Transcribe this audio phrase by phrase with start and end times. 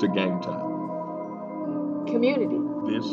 [0.00, 2.06] to game time.
[2.06, 2.56] Community.
[2.86, 3.04] This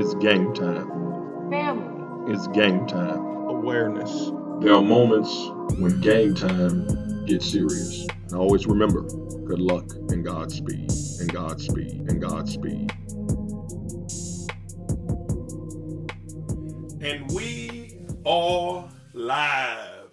[0.00, 1.50] is game time.
[1.50, 2.32] Family.
[2.32, 3.18] It's game time.
[3.48, 4.30] Awareness.
[4.60, 5.50] There are moments
[5.80, 8.06] when game time gets serious.
[8.26, 12.92] And always remember good luck and Godspeed, and Godspeed, and Godspeed.
[17.00, 20.10] And we are live.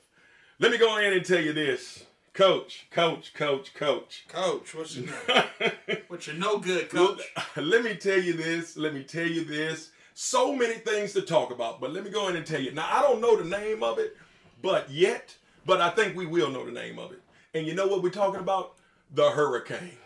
[0.58, 1.93] Let me go in and tell you this.
[2.34, 4.26] Coach, coach, coach, coach.
[4.28, 5.14] Coach, what's your
[6.08, 7.22] what's your no good, coach?
[7.56, 8.76] Let me tell you this.
[8.76, 9.92] Let me tell you this.
[10.16, 12.72] So many things to talk about, but let me go in and tell you.
[12.72, 14.16] Now, I don't know the name of it,
[14.62, 15.36] but yet,
[15.66, 17.22] but I think we will know the name of it.
[17.56, 18.76] And you know what we're talking about?
[19.14, 19.98] The hurricane.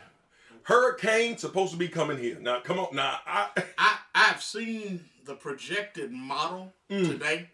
[0.64, 2.38] Hurricane supposed to be coming here.
[2.42, 2.94] Now, come on.
[2.94, 7.06] Now, I I I've seen the projected model mm.
[7.08, 7.50] today,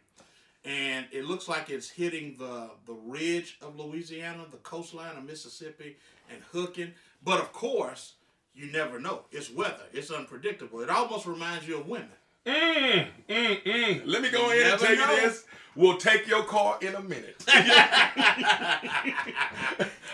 [0.65, 5.97] and it looks like it's hitting the the ridge of Louisiana, the coastline of Mississippi,
[6.31, 6.91] and hooking.
[7.23, 8.13] But of course,
[8.53, 9.21] you never know.
[9.31, 9.83] It's weather.
[9.93, 10.81] It's unpredictable.
[10.81, 12.09] It almost reminds you of women.
[12.45, 14.01] Mm, mm, mm.
[14.05, 15.15] Let me go You ahead and tell know.
[15.15, 15.45] you this.
[15.75, 17.41] We'll take your car in a minute.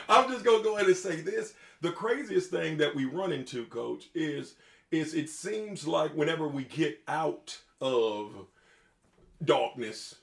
[0.07, 1.53] I'm just gonna go ahead and say this.
[1.81, 4.55] The craziest thing that we run into, coach, is
[4.91, 8.31] is it seems like whenever we get out of
[9.43, 10.15] darkness,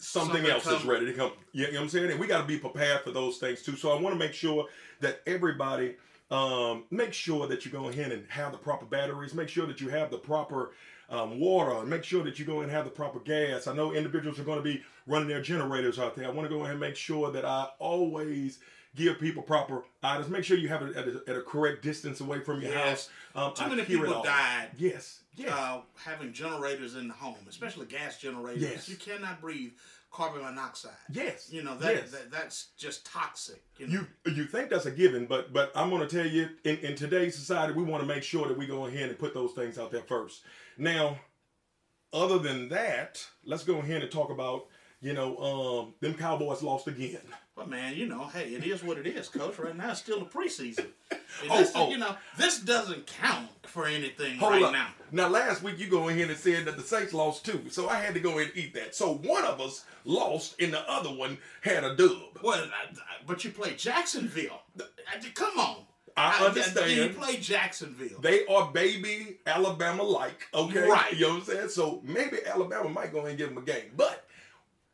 [0.00, 1.32] something, Something else is ready to come.
[1.52, 2.10] You know what I'm saying?
[2.10, 3.76] And we got to be prepared for those things too.
[3.76, 4.66] So I want to make sure
[5.00, 5.96] that everybody
[6.30, 9.34] um, make sure that you go ahead and have the proper batteries.
[9.34, 10.72] Make sure that you have the proper
[11.10, 11.72] um, water.
[11.72, 13.66] and Make sure that you go and have the proper gas.
[13.66, 16.26] I know individuals are going to be running their generators out there.
[16.26, 18.60] I want to go ahead and make sure that I always
[18.96, 20.28] give people proper items.
[20.28, 23.08] Make sure you have it at a, at a correct distance away from your Yes.
[23.34, 23.46] house.
[23.46, 24.70] Um, Too many people died.
[24.76, 25.20] Yes.
[25.36, 25.52] Yes.
[25.52, 28.88] Uh, having generators in the home, especially gas generators, Yes.
[28.88, 29.72] you cannot breathe
[30.10, 30.90] carbon monoxide.
[31.12, 31.48] yes.
[31.52, 32.10] You know that, Yes.
[32.10, 33.62] that that's just toxic.
[33.78, 34.06] You know?
[34.26, 36.96] you you think that's a given, but but I'm going to tell you, in, in
[36.96, 39.78] today's society, we want to make sure that we go ahead and put those things
[39.78, 40.42] out there first.
[40.76, 41.20] Now,
[42.12, 44.66] other than that, let's go ahead and talk about
[45.00, 47.20] you know um, them Cowboys lost again.
[47.56, 49.58] But man, you know, hey, it is what it is, coach.
[49.58, 50.86] Right now, it's still the preseason.
[51.48, 51.88] Oh, this, oh.
[51.88, 54.72] You know, this doesn't count for anything Hold right up.
[54.72, 54.88] now.
[55.12, 58.00] Now, last week you go ahead and said that the Saints lost too, so I
[58.00, 58.94] had to go and eat that.
[58.96, 62.40] So one of us lost, and the other one had a dub.
[62.42, 62.66] Well,
[63.26, 64.60] but you play Jacksonville.
[65.34, 65.76] Come on.
[66.16, 66.90] I I- understand.
[66.90, 68.20] You play Jacksonville.
[68.20, 70.88] They are baby Alabama like, okay?
[70.88, 71.12] Right.
[71.14, 71.68] You know what I'm saying?
[71.68, 73.92] So maybe Alabama might go ahead and give them a game.
[73.96, 74.26] But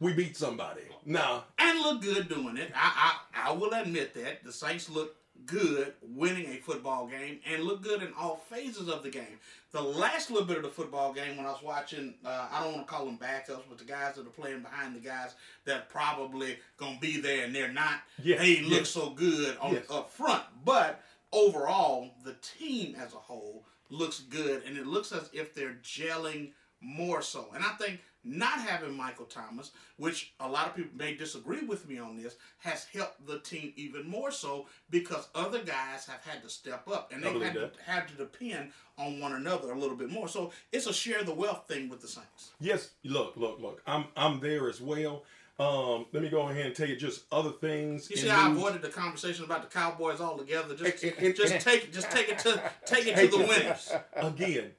[0.00, 0.82] we beat somebody.
[1.04, 2.72] Now, and look good doing it.
[2.74, 7.62] I, I I will admit that the Saints look good winning a football game and
[7.62, 9.38] look good in all phases of the game.
[9.70, 12.72] The last little bit of the football game when I was watching, uh, I don't
[12.74, 15.34] want to call them backups, but the guys that are playing behind the guys
[15.66, 18.00] that probably gonna be there and they're not.
[18.22, 19.84] Yes, they look so good on Yes.
[19.90, 21.02] up front, but
[21.32, 26.52] overall the team as a whole looks good and it looks as if they're gelling
[26.80, 27.48] more so.
[27.54, 31.88] And I think not having Michael Thomas, which a lot of people may disagree with
[31.88, 36.42] me on this, has helped the team even more so because other guys have had
[36.42, 39.96] to step up and they had to, had to depend on one another a little
[39.96, 40.28] bit more.
[40.28, 42.50] So it's a share the wealth thing with the Saints.
[42.60, 43.82] yes, look, look, look.
[43.86, 45.22] I'm I'm there as well.
[45.58, 48.10] Um, let me go ahead and tell you just other things.
[48.10, 48.58] You see I news.
[48.58, 50.74] avoided the conversation about the Cowboys altogether?
[50.74, 53.90] Just, And- and- just take, just take it to, take it to the winners.
[54.14, 54.72] Again,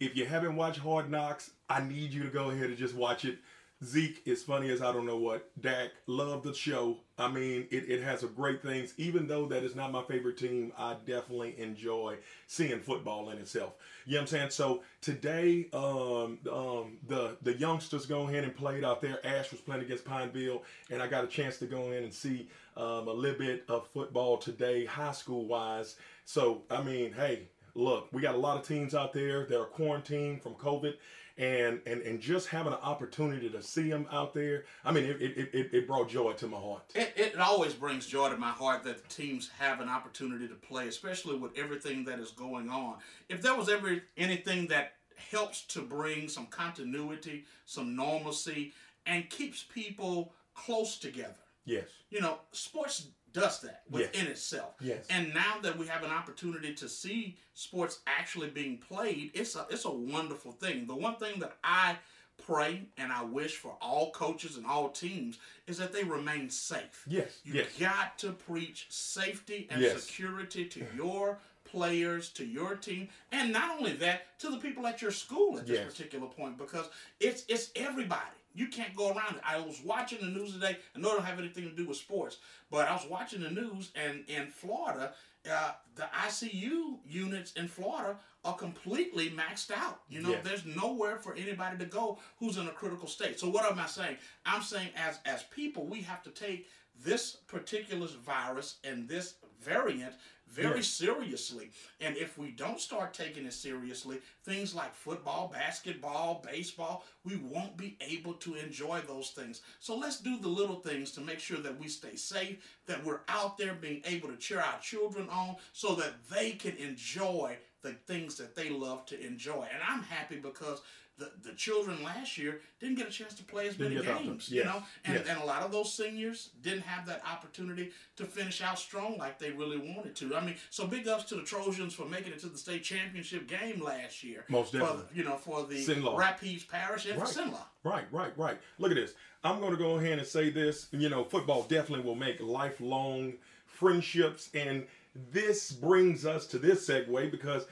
[0.00, 3.24] if you haven't watched Hard Knocks, I need you to go ahead and just watch
[3.24, 3.38] it.
[3.82, 5.50] Zeke is funny as I don't know what.
[5.60, 6.98] Dak, love the show.
[7.18, 8.94] I mean, it, it has a great things.
[8.96, 13.72] Even though that is not my favorite team, I definitely enjoy seeing football in itself.
[14.06, 14.50] You know what I'm saying?
[14.50, 19.18] So today, um, um, the the youngsters go ahead and played out there.
[19.26, 22.48] Ash was playing against Pineville, and I got a chance to go in and see
[22.76, 25.96] um, a little bit of football today, high school wise.
[26.24, 29.66] So I mean, hey, look, we got a lot of teams out there that are
[29.66, 30.94] quarantined from COVID,
[31.36, 35.20] and and and just having an opportunity to see them out there, I mean, it
[35.20, 36.82] it, it, it brought joy to my heart.
[36.94, 40.54] It, it always brings joy to my heart that the teams have an opportunity to
[40.54, 42.96] play, especially with everything that is going on.
[43.28, 44.94] If there was ever anything that
[45.30, 48.72] helps to bring some continuity, some normalcy,
[49.06, 51.34] and keeps people close together,
[51.64, 51.88] Yes.
[52.10, 54.00] you know, sports does that Yes.
[54.12, 54.74] within itself.
[54.80, 55.06] Yes.
[55.10, 59.66] And now that we have an opportunity to see sports actually being played, it's a
[59.70, 60.86] it's a wonderful thing.
[60.86, 61.98] The one thing that I
[62.46, 67.04] pray and I wish for all coaches and all teams is that they remain safe.
[67.08, 67.30] Yes.
[67.44, 67.66] You Yes.
[67.78, 70.02] got to preach safety and Yes.
[70.02, 75.00] security to your players, to your team, and not only that, to the people at
[75.02, 75.92] your school at this Yes.
[75.92, 76.88] particular point, because
[77.20, 78.36] it's it's everybody.
[78.54, 79.42] You can't go around it.
[79.44, 80.76] I was watching the news today.
[80.94, 82.38] I know it don't have anything to do with sports,
[82.70, 85.12] but I was watching the news, and in Florida,
[85.50, 90.00] uh, the ICU units in Florida are completely maxed out.
[90.08, 90.44] You know, Yes.
[90.44, 93.40] there's nowhere for anybody to go who's in a critical state.
[93.40, 94.18] So what am I saying?
[94.46, 100.14] I'm saying as as people, we have to take this particular virus and this variant
[100.54, 100.88] very Yes.
[100.88, 101.70] seriously.
[102.00, 107.76] And if we don't start taking it seriously, things like football, basketball, baseball, we won't
[107.76, 109.62] be able to enjoy those things.
[109.80, 113.20] So let's do the little things to make sure that we stay safe, that we're
[113.28, 117.92] out there being able to cheer our children on so that they can enjoy the
[118.06, 119.66] things that they love to enjoy.
[119.72, 120.80] And I'm happy because
[121.16, 124.64] the, the children last year didn't get a chance to play as many games, you
[124.64, 125.26] know, and, Yes.
[125.28, 129.38] and a lot of those seniors didn't have that opportunity to finish out strong like
[129.38, 130.34] they really wanted to.
[130.34, 133.46] I mean, so big ups to the Trojans for making it to the state championship
[133.46, 134.44] game last year.
[134.48, 135.04] Most For definitely.
[135.12, 136.16] the- you know, for the Cenla.
[136.18, 137.28] Rapides Parish and Right.
[137.28, 137.62] for Cenla.
[137.84, 138.58] Right, right, right.
[138.78, 139.14] Look at this.
[139.44, 140.88] I'm going to go ahead and say this.
[140.90, 143.34] You know, football definitely will make lifelong
[143.66, 144.48] friendships.
[144.54, 144.86] And
[145.32, 147.66] this brings us to this segue because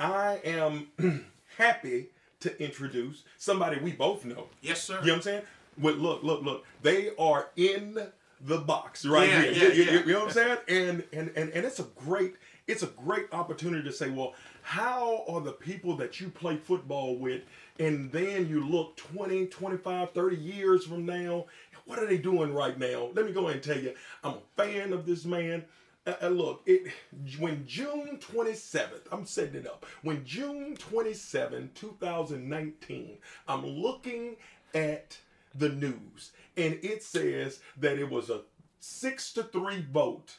[0.00, 0.88] I am
[1.56, 2.08] happy
[2.40, 4.46] to introduce somebody we both know.
[4.62, 5.00] Yes, sir.
[5.00, 5.42] You know what I'm saying?
[5.80, 6.64] Well, look, look, look.
[6.82, 7.98] They are in
[8.40, 9.52] the box right Yeah, here.
[9.52, 10.58] yeah, You- you, you know what I'm saying?
[10.68, 12.34] And, and and and it's a great
[12.68, 17.16] it's a great opportunity to say, well, how are the people that you play football
[17.16, 17.42] with
[17.80, 21.46] and then you look 20, 25, 30 years from now,
[21.86, 23.08] what are they doing right now?
[23.14, 25.64] Let me go ahead and tell you, I'm a fan of this man.
[26.08, 26.90] Uh, uh, look, it
[27.38, 29.84] when June 27th, I'm setting it up.
[30.02, 34.36] When June 27, 2019, I'm looking
[34.74, 35.18] at
[35.54, 38.40] the news and it says that it was a
[38.80, 40.38] six to three vote.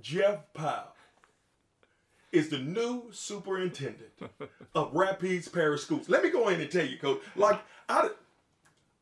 [0.00, 0.94] Jeff Powell
[2.32, 4.12] is the new superintendent
[4.74, 6.08] of Rapides Parish Schools.
[6.08, 7.20] Let me go in and tell you, Coach.
[7.34, 7.60] Like
[7.90, 8.08] I,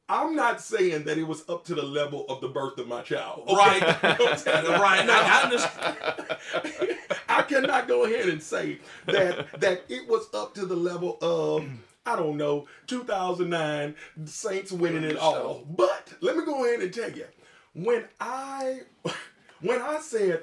[0.09, 3.03] I'm not saying that it was up to the level of the birth of my
[3.03, 3.45] child.
[3.49, 3.55] okay?
[3.57, 3.81] Right.
[4.03, 4.67] You know what I'm saying?
[4.81, 5.07] right.
[5.07, 6.99] Now, I, I understand.
[7.29, 11.65] I cannot go ahead and say that that it was up to the level of
[12.07, 13.95] I don't know 2009
[14.27, 15.65] Saints winning it all.
[15.69, 17.27] But let me go ahead and tell you
[17.73, 18.81] when I
[19.61, 20.43] when I said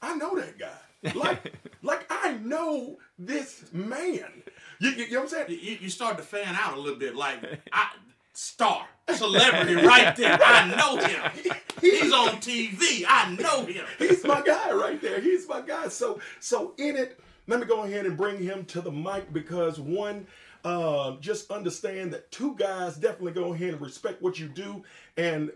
[0.00, 1.52] I know that guy like
[1.82, 4.42] like I know this man.
[4.78, 5.60] You, you, you know what I'm saying?
[5.62, 7.38] you, you start to fan out a little bit, like
[7.72, 7.90] I,
[8.32, 10.38] star, celebrity, right there.
[10.42, 11.54] I know him.
[11.80, 13.04] He's on TV.
[13.08, 13.84] I know him.
[13.98, 15.20] He's my guy right there.
[15.20, 15.88] He's my guy.
[15.88, 19.80] So so in it, let me go ahead and bring him to the mic because
[19.80, 20.26] one,
[20.64, 24.82] um, just understand that two guys definitely go ahead and respect what you do,
[25.16, 25.50] and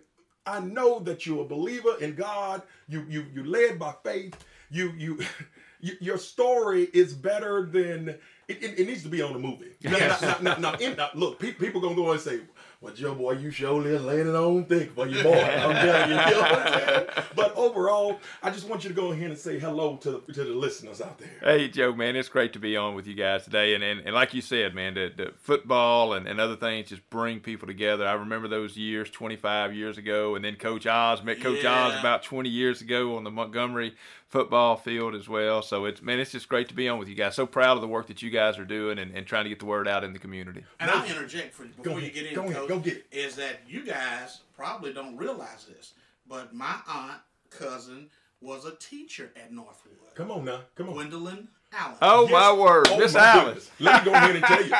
[0.46, 2.62] I know that you're a believer in God.
[2.88, 4.34] You you you led by faith.
[4.70, 5.18] You you.
[5.82, 8.08] y- Your story is better than
[8.48, 9.72] it, it, it needs to be on the movie.
[9.82, 12.40] Now, now, now, now, in- now, look, pe- people gonna go and say,
[12.84, 16.16] "Well, Joe, boy, you surely laying it on thick for your boy." I'm telling you,
[16.16, 17.06] you know what I'm saying?
[17.34, 20.44] But overall, I just want you to go ahead and say hello to the to
[20.44, 21.30] the listeners out there.
[21.40, 23.74] Hey, Joe, man, it's great to be on with you guys today.
[23.74, 27.08] And and, and like you said, man, the, the football and, and other things just
[27.08, 28.06] bring people together.
[28.06, 30.34] I remember those years 25 years ago.
[30.34, 33.94] And then Coach Oz met Coach Oz about 20 years ago on the Montgomery
[34.34, 35.62] football field as well.
[35.62, 37.36] So it's, man, it's just great to be on with you guys.
[37.36, 39.60] So proud of the work that you guys are doing and, and trying to get
[39.60, 40.64] the word out in the community.
[40.80, 43.06] And I'll interject for before you ahead, get in, go ahead, Coach, go get it.
[43.12, 45.92] is that you guys probably don't realize this,
[46.28, 47.20] but my aunt
[47.50, 48.10] cousin
[48.40, 49.94] was a teacher at Northwood.
[50.16, 50.94] Come on now, come on.
[50.94, 51.96] Gwendolyn Allen.
[52.02, 52.32] Oh, Yes.
[52.32, 52.88] my word.
[52.90, 53.58] Oh, Miss my Allen.
[53.78, 54.74] Let me go ahead and tell you.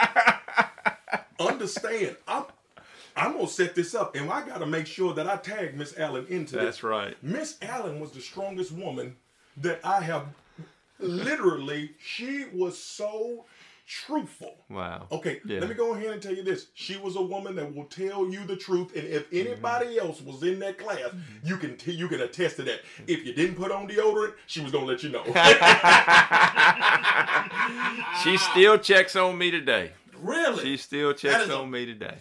[1.49, 2.45] Understand, I'm
[3.17, 6.27] I'm gonna set this up, and I gotta make sure that I tag Miss Allen
[6.29, 6.65] into this.
[6.65, 7.17] That's right.
[7.23, 9.15] Miss Allen was the strongest woman
[9.59, 10.27] that I have.
[11.01, 13.45] Literally, she was so
[13.87, 14.55] truthful.
[14.71, 15.07] Wow.
[15.13, 15.61] Okay, Yeah.
[15.61, 16.69] let me go ahead and tell you this.
[16.75, 19.49] She was a woman that will tell you the truth, and if mm-hmm.
[19.49, 21.11] anybody else was in that class,
[21.43, 22.81] you can t- you can attest to that.
[23.07, 25.25] If you didn't put on deodorant, she was gonna let you know.
[28.23, 29.93] She still checks on me today.
[30.19, 30.63] Really?
[30.63, 32.17] She still checks a- on me today.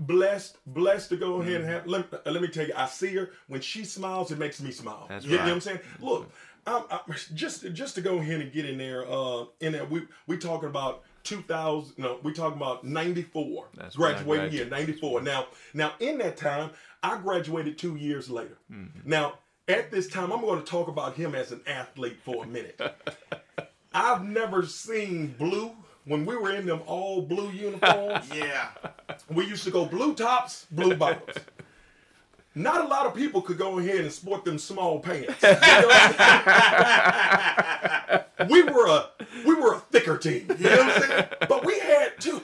[0.00, 1.86] Blessed, blessed to go ahead and have.
[1.86, 4.72] Let, uh, let me tell you, I see her when she smiles, it makes me
[4.72, 5.06] smile.
[5.08, 5.80] That's you, you know what I'm saying?
[6.00, 6.32] Look,
[6.66, 7.00] I'm, i
[7.34, 9.06] just just to go ahead and get in there.
[9.08, 11.98] Uh, in there, we we talking about 2000.
[11.98, 13.68] No, we talking about 94.
[13.74, 15.22] That's graduating year 94.
[15.22, 16.70] Now, now in that time,
[17.02, 18.58] I graduated two years later.
[18.72, 19.08] Mm-hmm.
[19.08, 19.34] Now,
[19.68, 22.80] at this time, I'm going to talk about him as an athlete for a minute.
[23.92, 25.72] I've never seen blue.
[26.06, 28.68] When we were in them all blue uniforms, yeah.
[29.28, 31.36] we used to go blue tops, blue bottoms.
[32.54, 35.40] Not a lot of people could go ahead and sport them small pants.
[35.42, 38.20] You know what I'm saying?
[38.50, 39.08] we were a
[39.46, 40.46] we were a thicker team.
[40.58, 41.24] You know what I'm saying?
[41.48, 42.40] But we had two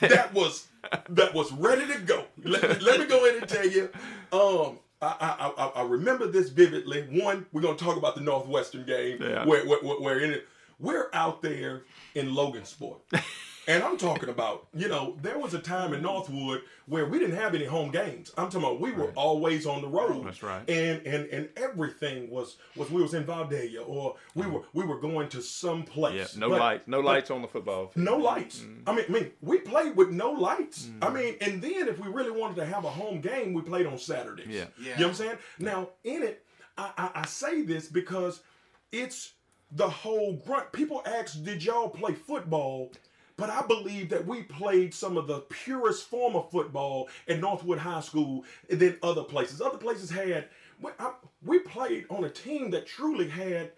[0.00, 0.66] that was
[1.08, 2.24] that was ready to go.
[2.44, 3.88] Let, me, let me go in and tell you.
[4.32, 7.04] Um, I, I, I I remember this vividly.
[7.22, 9.46] One, we're gonna talk about the Northwestern game Yeah.
[9.46, 10.46] where, where, where, where in it,
[10.80, 11.82] we're out there
[12.14, 13.00] in Logansport.
[13.68, 17.36] And I'm talking about, you know, there was a time in Northwood where we didn't
[17.36, 18.32] have any home games.
[18.36, 20.26] I'm talking about we were always on the road.
[20.26, 20.68] That's right.
[20.68, 24.98] And and and everything was was we was in Valdelia or we were we were
[24.98, 26.16] going to some place.
[26.34, 27.88] Yeah, no But- light, no but lights on the football.
[27.88, 28.04] field.
[28.04, 28.64] no lights.
[28.86, 30.86] I mean, I mean, we played with no lights.
[30.86, 31.04] Mm-hmm.
[31.04, 33.86] I mean, and then if we really wanted to have a home game, we played
[33.86, 34.48] on Saturdays.
[34.48, 34.64] Yeah.
[34.80, 34.84] Yeah.
[34.84, 35.38] You know what I'm saying?
[35.60, 36.44] Now, in it,
[36.78, 38.40] I, I, I say this because
[38.90, 39.32] it's
[39.72, 40.72] the whole grunt.
[40.72, 42.90] People ask, did y'all play football?
[43.40, 47.78] But I believe that we played some of the purest form of football at Northwood
[47.78, 49.62] High School than other places.
[49.62, 50.48] Other places had,
[51.42, 53.72] we, played on a team that truly had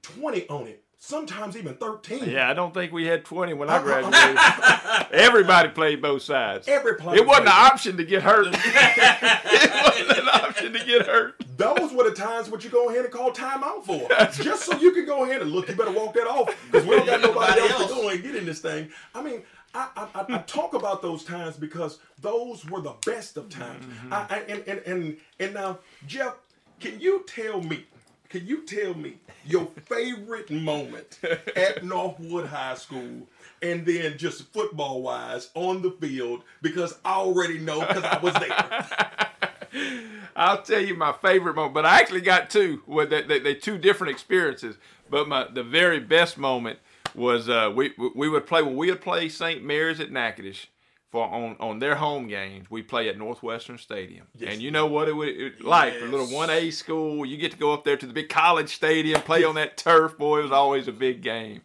[0.00, 2.30] 20 on it, sometimes even 13.
[2.30, 5.12] Yeah, I don't think we had 20 when I graduated.
[5.12, 6.66] Everybody played both sides.
[6.66, 7.18] Every player.
[7.18, 8.46] It wasn't an option to get hurt.
[8.54, 11.43] it wasn't an option to get hurt.
[11.56, 14.08] Those were the times what you go ahead and call timeout for.
[14.42, 16.96] Just so you can go ahead and look, you better walk that off because we
[16.96, 17.90] don't got nobody else, else.
[17.90, 18.90] to go and get in this thing.
[19.14, 19.42] I mean,
[19.74, 23.84] I, I, I, talk about those times because those were the best of times.
[23.84, 24.12] Mm-hmm.
[24.12, 26.34] I, I, and, and, and, and now, Jeff,
[26.80, 27.84] can you tell me,
[28.28, 31.18] can you tell me your favorite moment
[31.56, 33.26] at Northwood High School?
[33.62, 38.34] And then just football wise on the field because I already know because I was
[38.34, 39.50] there.
[40.36, 42.82] I'll tell you my favorite moment, but I actually got two.
[42.86, 44.76] With they, they, they two different experiences.
[45.10, 46.78] But my the very best moment
[47.14, 49.62] was uh, we we would play when we would play St.
[49.62, 50.66] Mary's at Natchitoches
[51.12, 52.70] for on on their home games.
[52.70, 54.52] We play at Northwestern Stadium, Yes.
[54.54, 57.24] and you know what it would it, like for a little one A school.
[57.24, 60.18] You get to go up there to the big college stadium, play on that turf.
[60.18, 61.60] Boy, it was always a big game.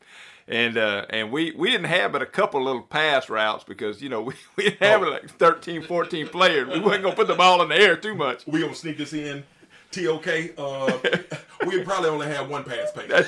[0.51, 4.09] And uh, and we, we didn't have but a couple little pass routes because you
[4.09, 5.09] know we, we didn't have Oh.
[5.11, 6.67] like 13, 14 players.
[6.67, 8.47] We wasn't gonna put the ball in the air too much.
[8.47, 9.43] we gonna sneak this in.
[9.91, 10.27] TOK,
[10.57, 10.99] uh,
[11.67, 13.09] we probably only had one pass page.
[13.09, 13.27] That's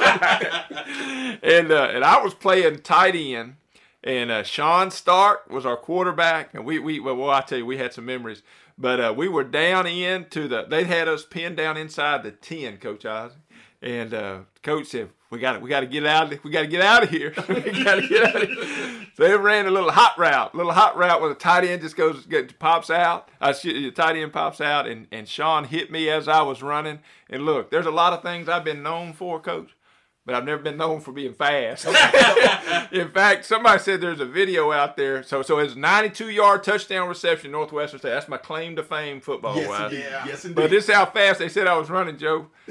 [0.00, 1.38] right.
[1.42, 3.56] And uh, and I was playing tight end,
[4.04, 7.66] and uh, Sean Stark was our quarterback, and we we well, well I tell you
[7.66, 8.42] we had some memories,
[8.78, 12.30] but uh, we were down in to the they had us pinned down inside the
[12.30, 13.38] ten, Coach Isaac,
[13.82, 16.66] and uh, Coach said we got we got to get out of we got to
[16.66, 19.06] get out of here, we got to get out of here.
[19.14, 21.80] So they ran a little hot route, a little hot route where the tight end
[21.80, 23.30] just goes get, pops out.
[23.40, 26.42] Uh, I see the tight end pops out, and and Sean hit me as I
[26.42, 27.00] was running.
[27.30, 29.74] And look, there's a lot of things I've been known for, Coach
[30.24, 31.86] but I've never been known for being fast.
[32.92, 35.22] In fact, somebody said there's a video out there.
[35.24, 38.10] So so it's 92 yard touchdown reception Northwestern State.
[38.10, 39.92] That's my claim to fame football yes, wise.
[39.92, 40.06] indeed.
[40.08, 40.26] Yeah.
[40.26, 40.54] Yes, indeed.
[40.54, 42.46] But this is how fast they said I was running, Joe.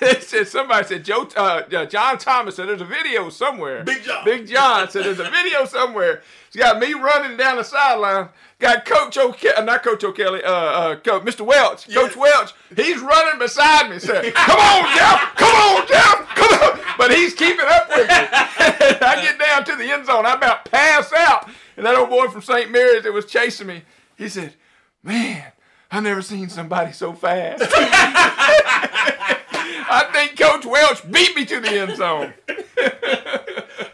[0.00, 3.84] they said somebody said Joe uh, uh, John Thomas said there's a video somewhere.
[3.84, 4.24] Big John.
[4.24, 6.22] Big John said there's a video somewhere.
[6.46, 8.30] It's got me running down the sideline.
[8.58, 11.46] Got Coach O'Kelly, uh, not Coach O'Kelly, uh, uh, Coach, Mr.
[11.46, 11.92] Welch.
[11.94, 14.00] Coach Welch, he's running beside me.
[14.00, 15.34] Said, "Come on, Jeff!
[15.36, 16.17] Come on, Jeff!
[16.38, 18.14] Come on!" But he's keeping up with me.
[18.14, 20.26] I get down to the end zone.
[20.26, 22.70] I about pass out, and that old boy from St.
[22.70, 23.82] Mary's that was chasing me,
[24.16, 24.54] he said,
[25.02, 25.52] "Man,
[25.90, 27.64] I've never seen somebody so fast."
[29.90, 32.34] I think Coach Welch beat me to the end zone.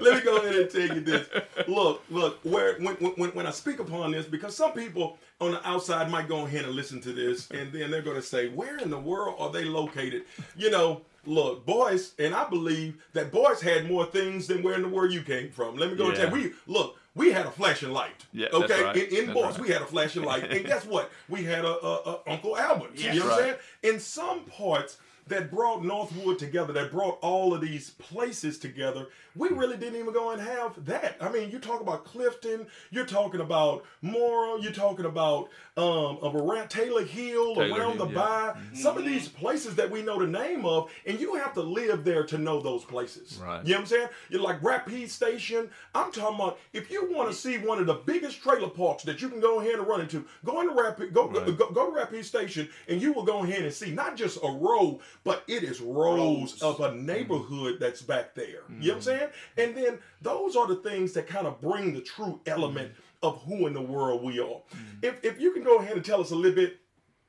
[0.00, 1.28] Let me go ahead and tell you this.
[1.66, 5.66] Look, look, where when, when, when I speak upon this, because some people on the
[5.66, 8.78] outside might go ahead and listen to this, and then they're going to say, where
[8.78, 10.24] in the world are they located?
[10.56, 14.82] You know, look, boys, and I believe that boys had more things than where in
[14.82, 15.76] the world you came from.
[15.76, 16.96] Let me go and tell you, we look.
[17.16, 18.24] We had a flashing light.
[18.32, 18.82] Yeah, that's okay.
[18.82, 18.96] right.
[18.96, 19.60] In, in boys, right.
[19.60, 21.10] we had a flashing light, and guess what?
[21.28, 22.90] We had a, a, a Uncle Albert.
[22.96, 23.12] Yeah.
[23.12, 23.58] you know what I'm Right.
[23.82, 23.94] saying?
[23.94, 24.96] In some parts
[25.28, 30.12] that brought Northwood together, that brought all of these places together, we really didn't even
[30.12, 31.16] go and have that.
[31.20, 36.34] I mean, you talk about Clifton, you're talking about Morrow, you're talking about um, of
[36.36, 38.54] around Taylor Hill, Taylor around Hill, the yeah.
[38.54, 41.62] by, some of these places that we know the name of, and you have to
[41.62, 43.40] live there to know those places.
[43.42, 43.64] Right.
[43.64, 44.08] You know what I'm saying?
[44.30, 45.68] You're like Rapides Station.
[45.94, 49.20] I'm talking about if you want to see one of the biggest trailer parks that
[49.20, 51.58] you can go ahead and run into, go into Rapid, go, go, Right.
[51.58, 54.48] go, go to Rapides Station, and you will go ahead and see not just a
[54.48, 56.62] row, but it is rows Rows.
[56.62, 58.62] of a neighborhood that's back there.
[58.68, 59.23] You know what I'm saying?
[59.56, 63.26] And then those are the things that kind of bring the true element mm-hmm.
[63.26, 64.44] of who in the world we are.
[64.44, 64.98] Mm-hmm.
[65.02, 66.78] If, if you can go ahead and tell us a little bit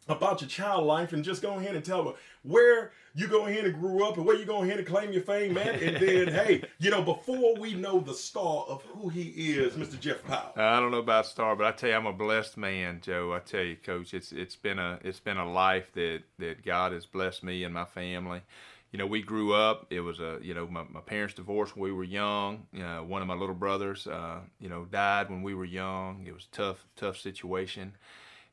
[0.07, 3.65] about your child life and just go ahead and tell them where you go ahead
[3.65, 5.75] and grew up and where you go ahead and claim your fame, man.
[5.75, 9.99] And then, hey, you know, before we know the star of who he is, Mr.
[9.99, 10.51] Jeff Powell.
[10.55, 13.33] I don't know about star, but I tell you, I'm a blessed man, Joe.
[13.33, 16.91] I tell you, Coach, it's it's been a it's been a life that that God
[16.91, 18.41] has blessed me and my family.
[18.95, 19.87] You know, we grew up.
[19.89, 22.65] It was a you know my, my parents divorced when we were young.
[22.73, 26.23] Uh, one of my little brothers, uh, you know, died when we were young.
[26.25, 27.91] It was a tough tough situation.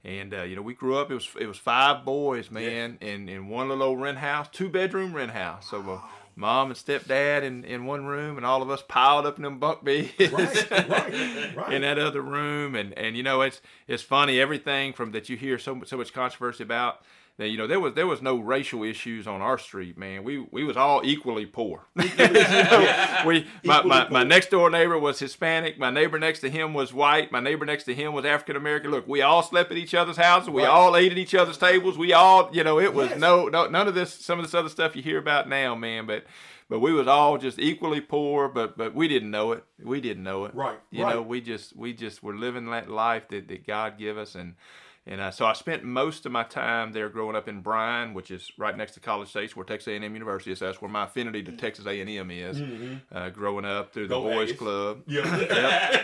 [0.03, 1.13] And uh, you know, we grew up.
[1.13, 4.69] It was it was five boys, man, in in one little old rent house, two
[4.69, 5.71] bedroom rent house.
[5.71, 6.03] So
[6.35, 9.61] mom and stepdad in, in one room, and all of us piled up in them
[9.61, 11.73] bunk beds Right, right, right.
[11.73, 12.75] in that other room.
[12.75, 16.13] And and you know, it's it's funny everything from that you hear so so much
[16.13, 17.05] controversy about.
[17.39, 20.23] That you know, there was there was no racial issues on our street, man.
[20.23, 21.87] We we was all equally poor.
[21.97, 25.79] You know, we my, my, my next door neighbor was Hispanic.
[25.79, 27.33] My neighbor next to him was white.
[27.33, 28.91] My neighbor next to him was African American.
[28.91, 30.51] Look, we all slept at each other's houses.
[30.51, 30.71] We Right.
[30.71, 31.97] all ate at each other's tables.
[31.97, 33.19] We all, you know, it was Yes.
[33.19, 36.07] no, no, none of this, some of this other stuff you hear about now, man.
[36.07, 36.27] But,
[36.69, 38.49] but we was all just equally poor.
[38.49, 39.65] But, but we didn't know it.
[39.83, 40.55] We didn't know it.
[40.55, 44.19] Right, You know, we just, we just were living that life that, that God give
[44.19, 44.55] us, and.
[45.07, 48.31] And uh, so I spent most of my time there growing up in Bryan, which
[48.31, 50.61] is right next to College Station, where Texas A&M University is.
[50.61, 52.63] That's where my affinity to Texas A&M is.
[53.11, 54.29] Uh, growing up through the Mm-hmm.
[54.29, 54.59] Go boys Aggies.
[54.59, 56.03] club, Yeah.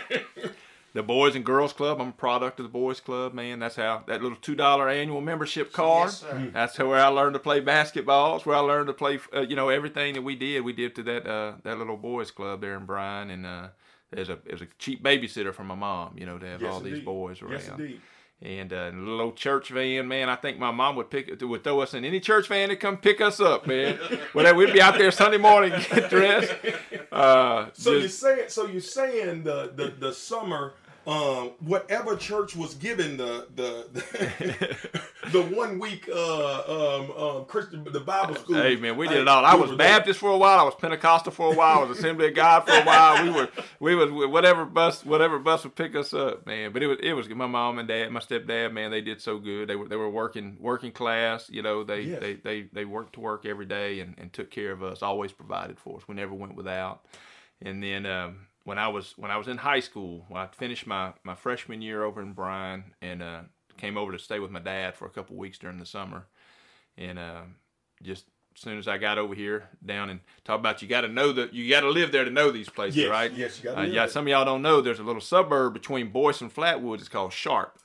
[0.93, 2.01] the Boys and Girls Club.
[2.01, 3.59] I'm a product of the Boys Club, man.
[3.59, 6.07] That's how that little two dollar annual membership card.
[6.09, 6.25] Yes.
[6.53, 8.35] That's where I learned to play basketball.
[8.35, 9.19] It's where I learned to play.
[9.33, 12.31] Uh, you know everything that we did, we did to that uh, that little boys
[12.31, 13.67] club there in Bryan, and uh,
[14.11, 16.15] there's a there's a cheap babysitter for my mom.
[16.17, 17.51] You know to have Yes, all these boys around.
[17.53, 18.01] Yes, indeed.
[18.41, 20.29] And uh, a little old church van, man.
[20.29, 22.95] I think my mom would pick would throw us in any church van to come
[22.95, 23.99] pick us up, man.
[24.33, 26.53] well, we'd be out there Sunday morning, get dressed.
[27.11, 30.73] Uh, So you're saying, so you're saying the the, the summer,
[31.07, 35.01] um, whatever church was given the the the,
[35.31, 38.55] the one week uh, um, um, Christian the Bible school.
[38.57, 39.43] Hey man, we did it all.
[39.45, 39.69] I was.
[39.79, 40.59] Baptist for a while.
[40.59, 41.79] I was Pentecostal for a while.
[41.79, 43.23] I was Assembly of God for a while.
[43.23, 46.73] We were, we was whatever bus, whatever bus would pick us up, man.
[46.73, 48.91] But it was, it was my mom and dad, my stepdad, man.
[48.91, 49.69] They did so good.
[49.69, 51.49] They were, they were working, working class.
[51.49, 52.19] You know, they, Yes.
[52.19, 55.01] they, they, they worked to work every day and, and took care of us.
[55.01, 56.07] Always provided for us.
[56.07, 57.05] We never went without.
[57.61, 60.85] And then um, when I was when I was in high school, when I finished
[60.85, 63.41] my, my freshman year over in Bryan and uh,
[63.77, 66.27] came over to stay with my dad for a couple weeks during the summer,
[66.95, 67.41] and uh,
[68.03, 71.07] just as soon as I got over here down and talk about you got to
[71.07, 73.31] know that you got to live there to know these places, Yes, right?
[73.33, 74.81] yes, you gotta Uh, yeah, some of y'all don't know.
[74.81, 76.99] There's a little suburb between Boyce and Flatwoods.
[76.99, 77.79] It's called Sharp,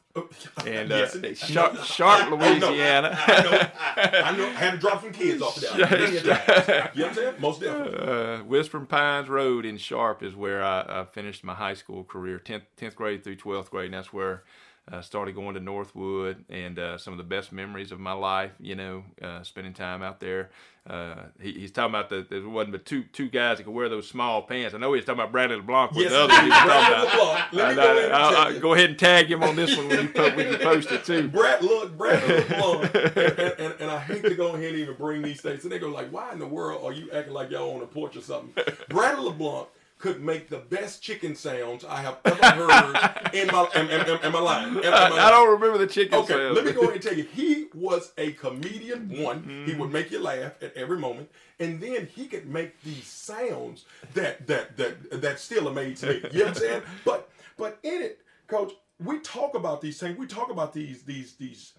[0.67, 1.39] and uh, Yes.
[1.39, 3.17] Sharp, Sharp, Louisiana.
[3.27, 3.69] I know.
[3.97, 4.47] I know.
[4.47, 6.93] I had to drop some kids off of that.
[6.95, 7.35] You know what I'm saying?
[7.41, 7.99] Most definitely.
[7.99, 12.39] uh, Whispering Pines Road in Sharp is where I, I finished my high school career,
[12.45, 14.45] 10th, 10th grade through 12th grade, and that's where
[14.91, 18.51] I started going to Northwood and uh, some of the best memories of my life,
[18.61, 20.51] you know, uh, spending time out there.
[20.87, 23.89] Uh, he, he's talking about that there wasn't but two two guys that could wear
[23.89, 24.75] those small pants.
[24.75, 27.09] I know he's talking about Bradley LeBlanc with Yes, the other he Bradley.
[27.19, 27.53] LeBlanc.
[27.55, 28.61] Let me go I- ahead and I'll- tell I'll you.
[28.61, 31.05] go ahead and tag him on this one when you, po- when you post it
[31.07, 31.29] too.
[31.29, 34.95] Brad, look, Brad LeBlanc, and, and, and, and I hate to go ahead and even
[34.97, 35.63] bring these things.
[35.65, 37.87] And they go like, why in the world are you acting like y'all on a
[37.87, 38.53] porch or something?
[38.91, 39.69] Bradley LeBlanc
[40.05, 44.33] could make the best chicken sounds I have ever heard in my in, in, in,
[44.33, 44.67] my life.
[44.67, 46.31] In- my I, I don't remember the chicken sounds.
[46.31, 46.55] Okay, sales.
[46.57, 49.09] let me go ahead and tell you, he was a comedian.
[49.23, 49.65] One, Mm-hmm.
[49.65, 53.87] he would make you laugh at every moment, and then he could make these sounds
[54.13, 56.21] that that that that still amaze me.
[56.33, 56.83] You know what I'm saying?
[57.07, 60.19] But but in it, Coach, we talk about these things.
[60.19, 61.73] We talk about these these these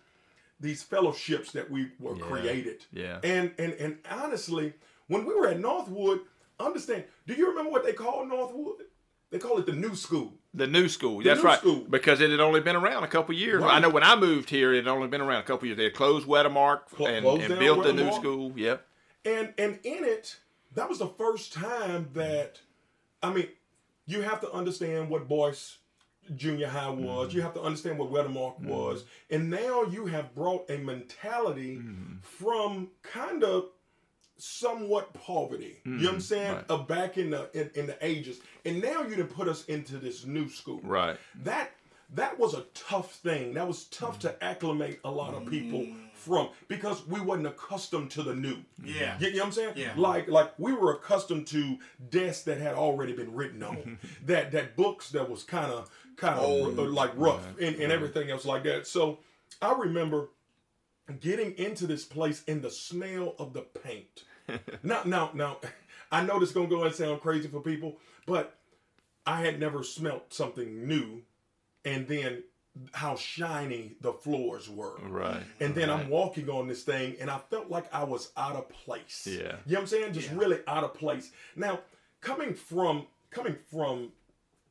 [0.60, 2.86] these fellowships that we were Yeah, created.
[2.92, 3.20] yeah.
[3.24, 4.74] And and and honestly,
[5.10, 6.22] when we were at Northwood,
[6.60, 7.04] understand?
[7.28, 8.84] Do you remember what they called Northwood?
[9.32, 10.34] They call it the new school.
[10.54, 11.22] The new school.
[11.22, 11.60] That's new right.
[11.60, 11.86] school.
[11.90, 13.62] Because it had only been around a couple years.
[13.62, 13.74] Right.
[13.74, 15.78] I know when I moved here, it had only been around a couple years.
[15.78, 18.54] They had closed Wetamark Clo- and, closed and built the new school.
[18.56, 18.86] Yep.
[19.26, 20.38] And and in it,
[20.76, 22.62] that was the first time that
[23.22, 23.48] I mean,
[24.06, 25.80] you have to understand what Boyce
[26.36, 27.30] Junior High was.
[27.30, 27.38] Mm-hmm.
[27.38, 28.70] You have to understand what Wettermark mm-hmm.
[28.70, 29.06] was.
[29.30, 32.18] And now you have brought a mentality mm-hmm.
[32.22, 33.70] from kind of
[34.38, 35.80] somewhat poverty.
[35.86, 36.54] You know what I'm saying?
[36.54, 36.66] right.
[36.70, 38.40] Uh, back in the in, in the ages.
[38.66, 40.80] And now you done put us into this new school.
[40.84, 41.18] Right.
[41.44, 41.72] That
[42.14, 43.54] that was a tough thing.
[43.54, 48.24] That was tough to acclimate a lot of people from because we wasn't accustomed to
[48.24, 48.58] the new.
[48.84, 49.18] Yeah.
[49.20, 49.74] You, you know what I'm saying?
[49.76, 49.94] Yeah.
[49.96, 51.78] Like like we were accustomed to
[52.10, 54.00] desks that had already been written on.
[54.26, 58.46] that that books that was kind of kind of like rough and, and everything else
[58.46, 58.88] like that.
[58.88, 59.20] So
[59.62, 60.30] I remember
[61.20, 64.24] getting into this place and the smell of the paint.
[64.84, 65.58] now now now
[66.12, 68.56] I know this gonna go and sound crazy for people, but
[69.26, 71.22] I had never smelt something new
[71.84, 72.44] and then
[72.94, 74.98] how shiny the floors were.
[75.08, 75.42] Right.
[75.62, 78.68] And then I'm walking on this thing and I felt like I was out of
[78.70, 79.26] place.
[79.30, 79.34] Yeah.
[79.38, 80.14] You know what I'm saying?
[80.14, 80.38] Just Yeah.
[80.38, 81.32] really out of place.
[81.56, 81.80] Now,
[82.22, 84.12] coming from coming from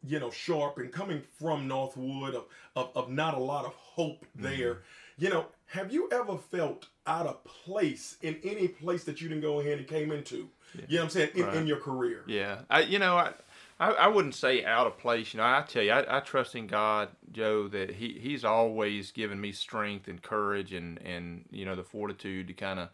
[0.06, 2.44] you know Sharp and coming from Northwood of
[2.76, 4.42] of, of not a lot of hope Mm-hmm.
[4.44, 4.82] there,
[5.16, 9.42] you know, have you ever felt out of place in any place that you didn't
[9.42, 10.48] go ahead and came into?
[10.88, 11.30] You know what I'm saying?
[11.34, 12.22] In, in your career.
[12.26, 13.32] Yeah, I you know I
[13.78, 15.34] I, I wouldn't say out of place.
[15.34, 19.10] You know, I tell you, I, I trust in God, Joe, that he, He's always
[19.10, 22.88] given me strength and courage and, and you know the fortitude to kind of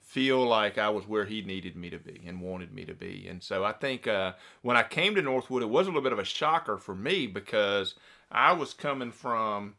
[0.00, 3.26] feel like I was where He needed me to be and wanted me to be.
[3.28, 6.12] And so I think uh, when I came to Northwood, it was a little bit
[6.12, 7.94] of a shocker for me because
[8.30, 9.74] I was coming from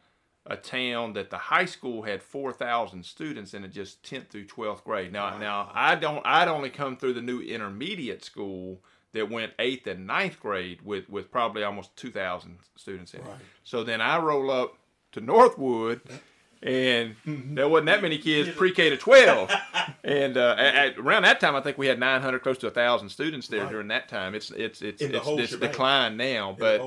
[0.49, 4.83] a town that the high school had 4,000 students in it just 10th through 12th
[4.83, 5.11] grade.
[5.11, 5.37] Now, wow.
[5.39, 8.81] now I don't, I'd only come through the new intermediate school
[9.13, 13.31] that went eighth and ninth grade with, with probably almost 2,000 students in right.
[13.31, 13.41] it.
[13.63, 14.77] So then I roll up
[15.13, 16.01] to Northwood
[16.63, 17.55] and mm-hmm.
[17.55, 19.51] there wasn't that many kids pre-K to 12.
[20.03, 23.09] and uh, at, around that time, I think we had 900, close to a thousand
[23.09, 23.71] students there right.
[23.71, 24.33] during that time.
[24.33, 26.81] It's it's it's it's, it's declined now, but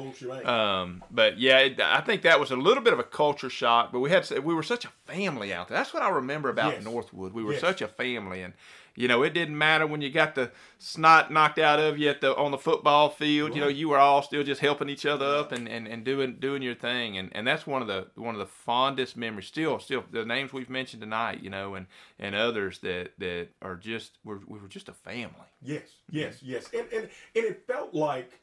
[0.45, 3.93] um, but yeah, it, I think that was a little bit of a culture shock.
[3.93, 5.79] But we had we were such a family out there.
[5.79, 6.85] That's what I remember about yes.
[6.85, 7.33] Northwood.
[7.33, 7.61] We were yes.
[7.61, 8.55] such a family, and
[8.95, 12.21] you know, it didn't matter when you got the snot knocked out of you at
[12.21, 13.51] the on the football field.
[13.51, 13.57] Right.
[13.57, 16.37] You know, you were all still just helping each other up and, and, and doing
[16.39, 17.19] doing your thing.
[17.19, 19.47] And, and that's one of the one of the fondest memories.
[19.47, 21.43] Still, still the names we've mentioned tonight.
[21.43, 21.87] You know, and
[22.19, 25.49] and others that that are just we're, we were just a family.
[25.63, 26.69] Yes, yes, yes.
[26.73, 28.41] And and and it felt like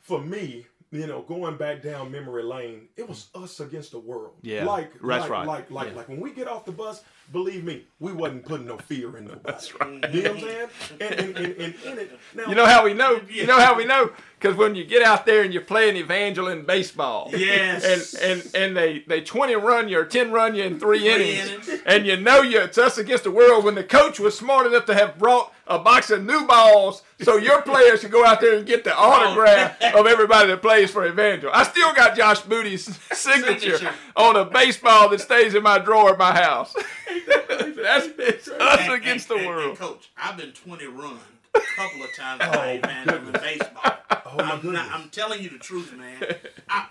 [0.00, 4.34] for me you know, going back down memory lane, it was us against the world.
[4.42, 5.46] Yeah, like that's like, right.
[5.46, 5.94] Like like yeah.
[5.94, 9.24] like when we get off the bus, believe me, we wasn't putting no fear in
[9.24, 9.40] nobody.
[9.44, 10.14] That's right.
[10.14, 10.68] You know what I'm saying?
[11.00, 13.20] And, and, and, and in it, now, you know how we know?
[13.30, 14.12] You know how we know?
[14.42, 18.76] Because when you get out there and you're playing Evangeline baseball, yes, and and and
[18.76, 22.06] they they 20 run you or 10 run you in three, three innings, innings, and
[22.06, 23.64] you know you it's us against the world.
[23.64, 27.36] When the coach was smart enough to have brought a box of new balls so
[27.36, 31.06] your players can go out there and get the autograph of everybody that plays for
[31.06, 31.50] Evangel.
[31.54, 33.94] I still got Josh Booty's signature, signature.
[34.16, 36.74] on a baseball that stays in my drawer at my house.
[36.74, 39.78] That's it's us and, against and, the world.
[39.78, 41.18] Coach, I've been 20 run
[41.54, 43.92] a couple of times oh, by Evangel in baseball.
[44.26, 46.36] Oh, I'm, not, I'm, telling you the truth, man.
[46.68, 46.86] I,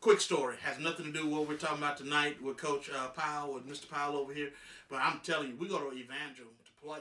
[0.00, 3.08] quick story has nothing to do with what we're talking about tonight with Coach uh,
[3.08, 3.88] Powell, with Mr.
[3.88, 4.50] Powell over here.
[4.88, 7.00] But I'm telling you, we go to Evangel to play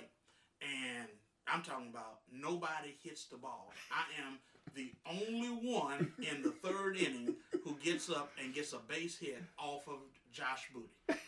[0.62, 1.08] and
[1.48, 3.72] I'm talking about nobody hits the ball.
[3.92, 4.40] I am
[4.76, 9.44] the only one in the third inning who gets up and gets a base hit
[9.58, 10.00] off of
[10.32, 11.20] Josh Booty.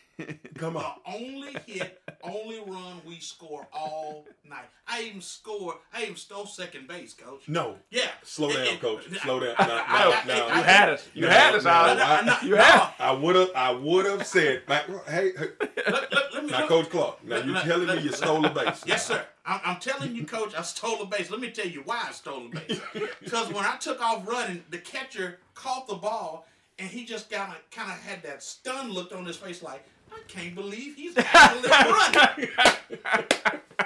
[0.56, 0.82] Come on.
[1.04, 4.64] The only hit, only run we score all night.
[4.86, 5.76] I even score.
[5.92, 7.48] I even stole second base, coach.
[7.48, 7.76] No.
[7.90, 8.08] Yeah.
[8.22, 9.04] Slow down, it, coach.
[9.22, 9.54] Slow down.
[9.58, 11.08] No, no, I, no, you had us.
[11.12, 11.66] You had us.
[11.66, 12.92] I, you had.
[12.98, 13.50] I would have.
[13.54, 15.32] I would have said, "Hey, hey.
[15.90, 17.24] Let, let, let me now, Coach Clark.
[17.24, 18.84] Now you telling me you stole a base?
[18.86, 19.22] Yes, sir.
[19.44, 20.54] I'm, I'm, telling you, Coach.
[20.54, 21.30] I stole a base.
[21.30, 22.80] Let me tell you why I stole a base.
[23.22, 26.46] Because when I took off running, the catcher caught the ball,
[26.78, 29.84] and he just kind of kind of had that stunned look on his face, like
[30.16, 32.48] I can't believe he's actually running.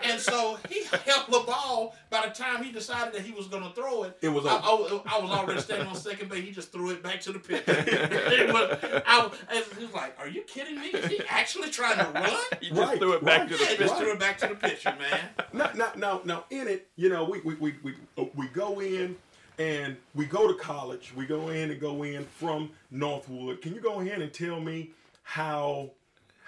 [0.02, 1.94] and so he held the ball.
[2.08, 4.46] By the time he decided that he was going to throw it, it was.
[4.46, 6.44] I, I, I, was already standing on second base.
[6.44, 7.66] He just threw it back to the pitch.
[7.66, 9.30] was, I,
[9.78, 10.88] he was like, "Are you kidding me?
[10.88, 13.48] Is he actually trying to run?" He just right, threw it back right.
[13.48, 13.82] to the pitcher.
[13.82, 15.20] Just threw it back to the pitcher, man.
[15.52, 18.80] Now, now, now, now, in it, you know, we we we we, uh, we go
[18.80, 19.16] in
[19.58, 21.12] and we go to college.
[21.14, 23.60] We go in and go in from Northwood.
[23.62, 24.90] Can you go ahead and tell me
[25.22, 25.90] how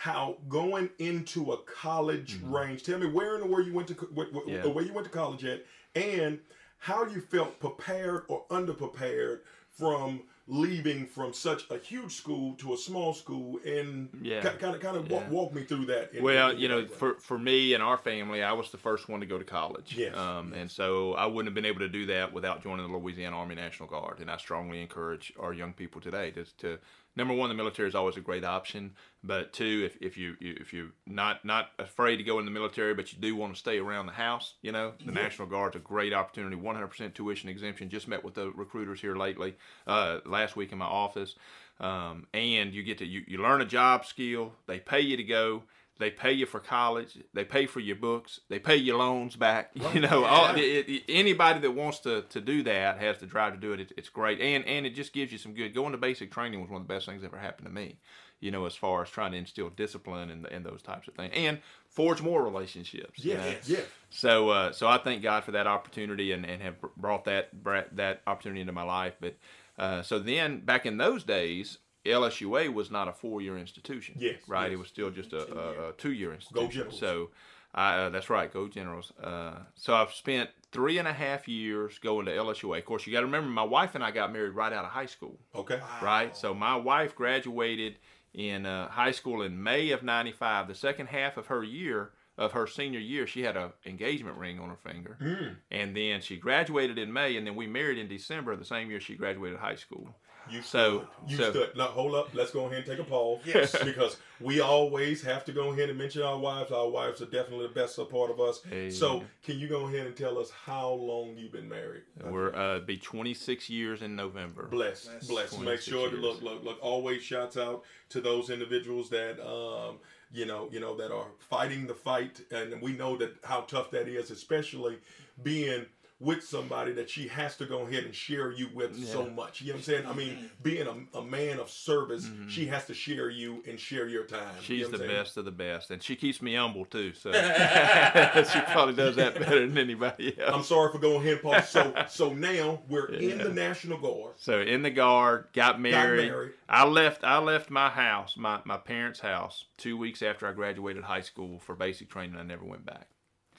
[0.03, 2.53] how going into a college mm-hmm.
[2.53, 2.83] range.
[2.83, 4.67] Tell me where in the world you went to where, yeah.
[4.67, 6.41] where you went to college at, and
[6.79, 12.77] how you felt prepared or underprepared from leaving from such a huge school to a
[12.77, 14.41] small school and yeah.
[14.41, 15.19] kind of kind of yeah.
[15.19, 18.43] walk, walk, me through that in, well you know for, for me and our family
[18.43, 20.15] i was the first one to go to college yes.
[20.17, 23.37] Um, and so i wouldn't have been able to do that without joining the louisiana
[23.37, 26.79] army national guard and i strongly encourage our young people today to, to
[27.17, 28.93] number one, the military is always a great option.
[29.25, 32.95] But two, if, if you if you're not not afraid to go in the military,
[32.95, 35.23] but you do want to stay around the house, you know, the yeah.
[35.23, 36.57] National Guard's a great opportunity.
[36.57, 37.89] 100% tuition exemption.
[37.89, 39.55] Just met with the recruiters here lately,
[39.87, 41.37] uh, last week in my office,
[41.81, 44.53] um, and you get to you, you learn a job skill.
[44.67, 45.63] They pay you to go.
[45.99, 47.19] They pay you for college.
[47.33, 48.41] They pay for your books.
[48.49, 49.71] They pay your loans back.
[49.93, 53.53] You know, all, it, it, anybody that wants to, to do that has the drive
[53.53, 53.81] to do it.
[53.81, 53.93] it.
[53.99, 55.75] It's great, and and it just gives you some good.
[55.75, 57.99] Going to basic training was one of the best things that ever happened to me.
[58.41, 61.33] You know, as far as trying to instill discipline and, and those types of things,
[61.37, 63.23] and forge more relationships.
[63.23, 63.57] Yeah, you know?
[63.67, 63.81] yeah.
[64.09, 67.51] So, uh, so I thank God for that opportunity and, and have brought that
[67.97, 69.15] that opportunity into my life.
[69.21, 69.37] But
[69.79, 74.17] uh, so then, back in those days, LSUA was not a four-year institution.
[74.19, 74.65] Yes, right.
[74.71, 74.73] Yes.
[74.75, 76.67] It was still just a, a, a two-year institution.
[76.67, 76.99] Go Generals.
[76.99, 77.31] So,
[77.75, 78.53] I, uh, that's right.
[78.53, 79.13] Go Generals.
[79.23, 82.79] Uh, so I've spent three and a half years going to LSUA.
[82.79, 84.91] Of course, you got to remember, my wife and I got married right out of
[84.91, 85.39] high school.
[85.55, 85.79] Okay.
[85.79, 85.99] Wow.
[86.03, 86.37] Right.
[86.37, 87.97] So my wife graduated
[88.35, 90.67] in uh, high school in May of '95.
[90.69, 94.59] The second half of her year of her senior year, she had a engagement ring
[94.59, 95.57] on her finger, Mm.
[95.71, 98.89] and then she graduated in May, and then we married in December of the same
[98.91, 100.17] year she graduated high school.
[100.51, 101.31] You So- stood.
[101.31, 101.77] You so- stood.
[101.77, 102.35] Now hold up.
[102.35, 103.41] Let's go ahead and take a pause.
[103.45, 103.73] Yes.
[103.85, 106.71] because we always have to go ahead and mention our wives.
[106.73, 108.61] Our wives are definitely the best support of us.
[108.97, 112.03] So can you go ahead and tell us how long you've been married?
[112.25, 114.67] We're uh, be 26 years in November.
[114.69, 115.27] Bless, Bless.
[115.29, 115.53] bless.
[115.53, 116.79] Make 26 sure to look, look, look.
[116.83, 119.99] Always shouts out to those individuals that, um,
[120.33, 123.91] you know, you know, that are fighting the fight, and we know that how tough
[123.93, 124.99] that is, especially
[125.43, 125.87] being
[126.23, 129.61] with somebody that she has to go ahead and share you with so much.
[129.61, 130.07] You know what I'm saying?
[130.07, 134.07] I mean, being a, a man of service, she has to share you and share
[134.09, 134.41] your time.
[134.41, 134.63] You Mm-hmm.
[134.63, 135.11] She's know the saying?
[135.11, 137.13] best of the best, and she keeps me humble too.
[137.13, 137.33] So
[138.53, 140.55] she probably does that better than anybody else.
[140.55, 141.69] I'm sorry for going ahead and pause.
[141.69, 144.35] So, so now we're in the National Guard.
[144.39, 146.31] So in the guard, got married.
[146.31, 146.53] married.
[146.69, 147.25] I left.
[147.25, 151.59] I left my house, my my parents' house, two weeks after I graduated high school
[151.59, 152.37] for basic training.
[152.39, 153.09] I never went back.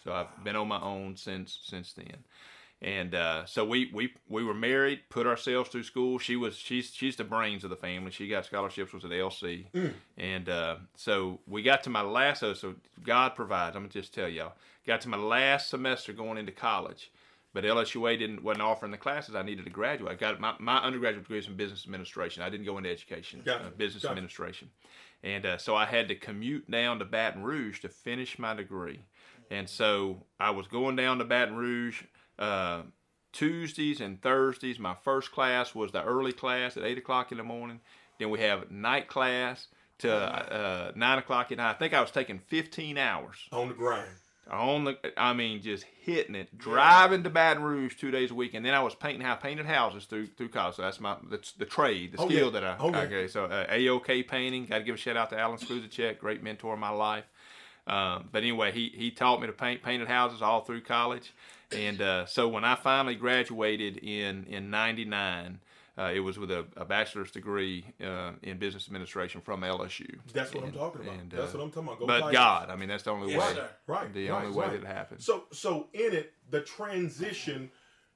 [0.03, 2.23] So I've been on my own since since then.
[2.81, 6.19] And uh, so we, we we were married, put ourselves through school.
[6.19, 8.11] She was she's she's the brains of the family.
[8.11, 9.67] She got scholarships was at LC,
[10.17, 12.41] and uh, so we got to my last.
[12.41, 13.77] So, so God provides.
[13.77, 14.53] I'm gonna just tell y'all.
[14.85, 17.09] Got to my last semester going into college,
[17.53, 20.11] but LSUA didn't wasn't offering the classes I needed to graduate.
[20.11, 22.43] I got my, my undergraduate degree is in business administration.
[22.43, 23.67] I didn't go into education, Gotcha.
[23.67, 24.11] uh, business Gotcha.
[24.11, 24.69] administration,
[25.23, 29.05] and uh, so I had to commute down to Baton Rouge to finish my degree.
[29.53, 32.03] And so I was going down to Baton Rouge
[32.39, 32.81] uh,
[33.31, 34.79] Tuesdays and Thursdays.
[34.79, 37.79] My first class was the early class at eight o'clock in the morning.
[38.19, 39.67] Then we have night class
[39.99, 41.69] to uh, nine o'clock at night.
[41.71, 44.09] I think I was taking 15 hours On the grind.
[44.51, 44.97] on the.
[45.17, 48.73] I mean, just hitting it, driving to Baton Rouge two days a week, and then
[48.73, 50.75] I was painting how painted houses through through college.
[50.75, 52.59] So that's my that's the trade, the Oh, skill yeah.
[52.59, 52.99] that I Oh, yeah.
[53.01, 53.27] okay.
[53.27, 54.65] So uh, AOK painting.
[54.65, 57.25] Got to give a shout out to Alan Scruzicek, great mentor in my life.
[57.87, 61.33] Um, but anyway, he he taught me to paint painted houses all through college,
[61.71, 65.59] and uh, so when I finally graduated in in '99.
[65.95, 70.17] Uh, it was with a, a bachelor's degree uh, in business administration from LSU.
[70.33, 71.19] That's what And- I'm talking about.
[71.19, 71.99] and, That's uh, what I'm talking about.
[71.99, 72.31] Go But.
[72.33, 73.53] God, I mean, that's the only Yes, way.
[73.57, 73.69] sir.
[73.85, 74.11] Right.
[74.11, 74.81] The right, only way right.
[74.81, 75.23] that it happens.
[75.23, 77.69] So so in it, the transition,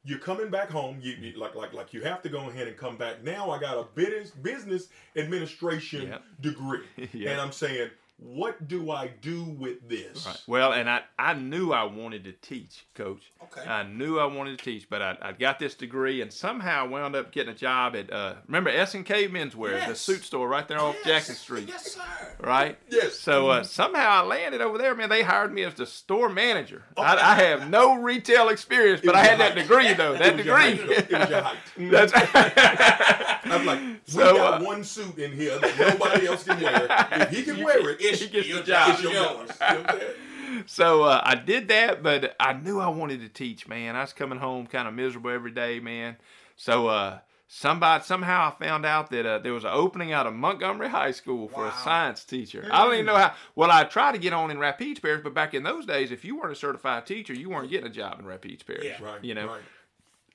[0.04, 0.98] you're coming back home.
[1.04, 3.24] You, you like like like you have to go ahead and come back.
[3.24, 6.24] Now I got a business business administration Yep.
[6.42, 6.82] degree,
[7.14, 7.30] Yeah.
[7.34, 10.26] and I'm saying, what do I do with this?
[10.26, 10.42] Right.
[10.48, 13.32] Well, and I, I knew I wanted to teach, Coach.
[13.44, 13.62] Okay.
[13.70, 17.16] I knew I wanted to teach, but I, I got this degree and somehow wound
[17.16, 20.96] up getting a job at, uh, remember S&K Menswear, the suit store right there off
[21.06, 21.06] Yes.
[21.06, 22.02] Jackson Street, Yes, sir.
[22.40, 22.80] right?
[22.90, 23.20] Yes.
[23.20, 25.10] So uh, somehow I landed over there, man.
[25.10, 26.84] They hired me as the store manager.
[26.98, 29.62] I, I have no retail experience, but I had that height.
[29.68, 30.14] degree, though.
[30.14, 30.78] That It was your height.
[30.78, 30.96] degree.
[30.96, 31.58] It was your height.
[31.78, 32.14] That's
[33.46, 36.88] I'm like, we So, got uh, one suit in here that nobody else can wear.
[37.12, 38.90] If he can wear it, It's He gets the job.
[38.92, 39.14] it's yours.
[39.14, 39.14] yours.
[39.14, 40.64] You know what I'm saying?
[40.66, 43.96] So uh, I did that, but I knew I wanted to teach, man.
[43.96, 46.16] I was coming home kind of miserable every day, man.
[46.56, 50.34] So uh, somebody somehow I found out that uh, there was an opening out of
[50.34, 51.70] Montgomery High School for Wow.
[51.70, 52.68] a science teacher.
[52.72, 53.34] I don't even know how.
[53.56, 56.24] Well, I tried to get on in Rapides Parish, but back in those days, if
[56.26, 58.86] you weren't a certified teacher, you weren't getting a job in Rapides Parish.
[58.86, 59.04] Yeah.
[59.04, 59.24] Right.
[59.24, 59.48] You know.
[59.48, 59.62] Right.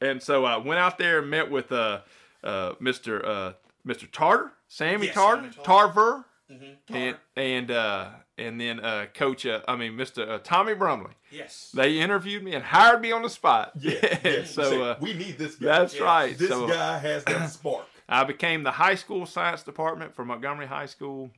[0.01, 2.01] And so I went out there and met with uh,
[2.45, 3.27] uh, Mr.
[3.27, 3.53] Uh,
[3.87, 4.11] Mr.
[4.11, 6.95] Tarter, Sammy Yes, Tarter, Tarver, Mm-hmm.
[6.95, 10.29] and and uh, and then uh, Coach, uh, I mean Mr.
[10.29, 11.13] Uh, Tommy Brumley.
[11.31, 11.71] Yes.
[11.75, 13.73] They interviewed me and hired me on the spot.
[13.79, 14.19] Yeah.
[14.25, 14.45] yeah.
[14.45, 15.67] so Say, uh, we need this guy.
[15.67, 16.03] that's Yes.
[16.03, 16.37] right.
[16.39, 17.87] This so guy has that spark.
[18.09, 21.31] I became the high school science department for Montgomery High School,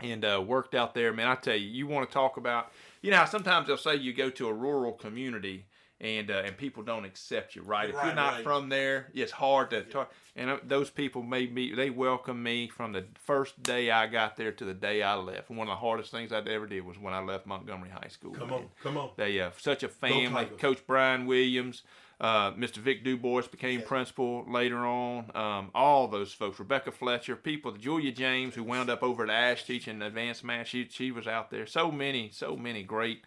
[0.00, 1.12] and uh, worked out there.
[1.12, 3.94] Man, I tell you, you want to talk about, you know, how sometimes they'll say
[3.94, 5.66] you go to a rural community.
[6.02, 7.88] And, uh, and people don't accept you, right?
[7.88, 8.42] If you're not right.
[8.42, 10.12] from there, it's hard to talk.
[10.34, 14.36] And uh, those people made me, they welcomed me from the first day I got
[14.36, 15.48] there to the day I left.
[15.48, 18.08] And one of the hardest things I ever did was when I left Montgomery High
[18.08, 18.32] School.
[18.32, 18.58] Come man.
[18.58, 18.68] on.
[18.82, 19.10] Come on.
[19.16, 20.46] They uh, such a family.
[20.58, 21.82] Coach Brian Williams,
[22.22, 22.76] uh, Mr.
[22.78, 25.30] Vic Dubois became principal later on.
[25.34, 29.64] Um, all those folks, Rebecca Fletcher, people, Julia James, who wound up over at Ash
[29.64, 30.68] teaching advanced math.
[30.68, 31.66] She she was out there.
[31.66, 33.24] So many, so many great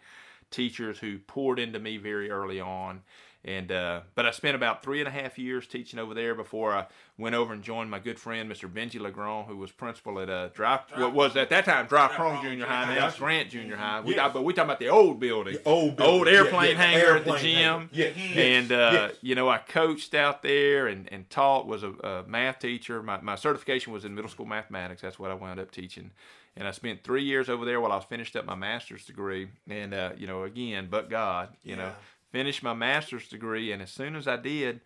[0.50, 3.02] teachers who poured into me very early on.
[3.44, 6.74] And uh, but I spent about three and a half years teaching over there before
[6.74, 8.68] I went over and joined my good friend Mr.
[8.68, 12.42] Benji Legrand, who was principal at uh, Dry, what was at that time Dry Prong
[12.42, 14.00] Junior High, now it's Grant Junior High.
[14.00, 14.32] We, Yes.
[14.34, 16.14] but we talking about the old building, The old building.
[16.16, 17.88] old airplane yeah, hangar at the gym.
[17.92, 19.14] Yeah, yes, And uh, yes.
[19.22, 21.68] you know, I coached out there and, and taught.
[21.68, 23.00] Was a, a math teacher.
[23.00, 25.02] My, my certification was in middle school mathematics.
[25.02, 26.10] That's what I wound up teaching.
[26.56, 29.48] And I spent three years over there while I was finished up my master's degree.
[29.68, 31.92] And uh, you know, again, but God, you know,
[32.32, 33.72] finished my master's degree.
[33.72, 34.80] And as soon as I did,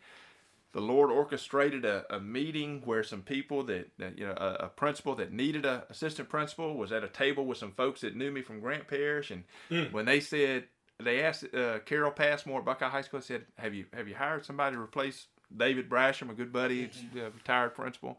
[0.73, 4.69] the Lord orchestrated a, a meeting where some people that, that you know, a, a
[4.69, 8.31] principal that needed a assistant principal was at a table with some folks that knew
[8.31, 9.93] me from Grant Parish, and Mm.
[9.93, 10.65] when they said
[10.99, 14.45] they asked uh, Carol Passmore at Buckeye High School, said, "Have you have you hired
[14.45, 17.19] somebody to replace David Brasham, a good buddy, Mm-hmm.
[17.19, 18.19] uh, retired principal?"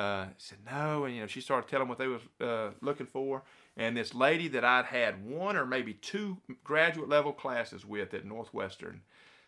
[0.00, 3.06] Uh, he said no, and you know she started telling what they was uh, looking
[3.06, 3.42] for,
[3.76, 8.24] and this lady that I'd had one or maybe two graduate level classes with at
[8.24, 9.02] Northwestern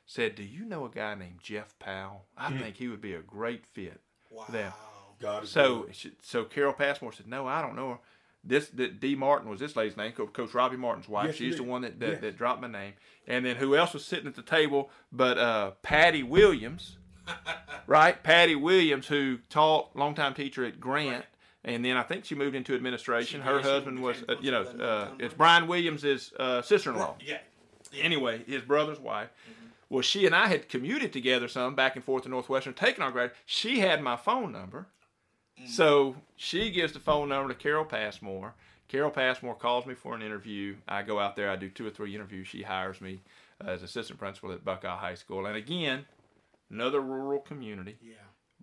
[0.05, 2.27] said, "Do you know a guy named Jeff Powell?
[2.37, 2.61] I Mm.
[2.61, 4.45] think he would be a great fit." Wow.
[4.51, 4.73] Them.
[5.21, 5.95] God is So, good.
[5.97, 7.99] she, so Carol Passmore said, "No, I don't know her."
[8.45, 11.27] This the, D Martin was this lady's name, Coach Robbie Martin's wife.
[11.29, 12.21] Yes, She's the one that that, Yes.
[12.21, 12.95] that dropped my name.
[13.29, 16.99] And then who else was sitting at the table but uh, Patty Williams,
[17.87, 18.23] right?
[18.23, 21.25] Patty Williams, who taught longtime teacher at Grant.
[21.65, 23.41] And then I think she moved into administration.
[23.41, 23.67] She Her did.
[23.67, 27.39] Husband was, uh, you know, uh, it's Brian Williams' uh, sister-in-law Yeah.
[28.01, 29.29] anyway, his brother's wife.
[29.89, 33.13] Well, she and I had commuted together some back and forth to Northwestern, taking our
[33.13, 33.31] grad.
[33.47, 34.87] She had my phone number,
[35.67, 38.55] so she gives the phone number to Carol Passmore.
[38.89, 40.77] Carol Passmore calls me for an interview.
[40.89, 41.51] I go out there.
[41.51, 42.49] I do two or three interviews.
[42.49, 43.21] She hires me
[43.65, 45.47] uh, as assistant principal at Buckeye High School.
[45.47, 46.07] And again,
[46.73, 47.97] another rural community.
[48.03, 48.15] Yeah.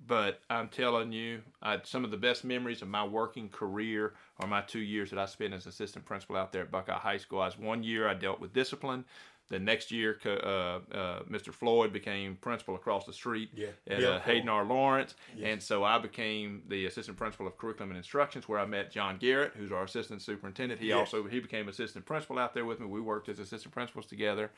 [0.08, 4.48] But I'm telling you, I, some of the best memories of my working career are
[4.48, 7.42] my two years that I spent as assistant principal out there at Buckeye High School.
[7.42, 9.06] I was one year I dealt with discipline.
[9.50, 10.80] The next year, uh, uh,
[11.24, 11.52] Mr.
[11.52, 13.70] Floyd became principal across the street Yeah.
[13.88, 14.64] at Bill uh, Hayden R.
[14.64, 15.48] Lawrence, Yes.
[15.52, 19.18] and so I became the assistant principal of curriculum and instructions, where I met John
[19.18, 20.80] Garrett, who's our assistant superintendent.
[20.80, 20.98] He Yes.
[21.00, 22.86] also he became assistant principal out there with me.
[22.86, 24.52] We worked as assistant principals together,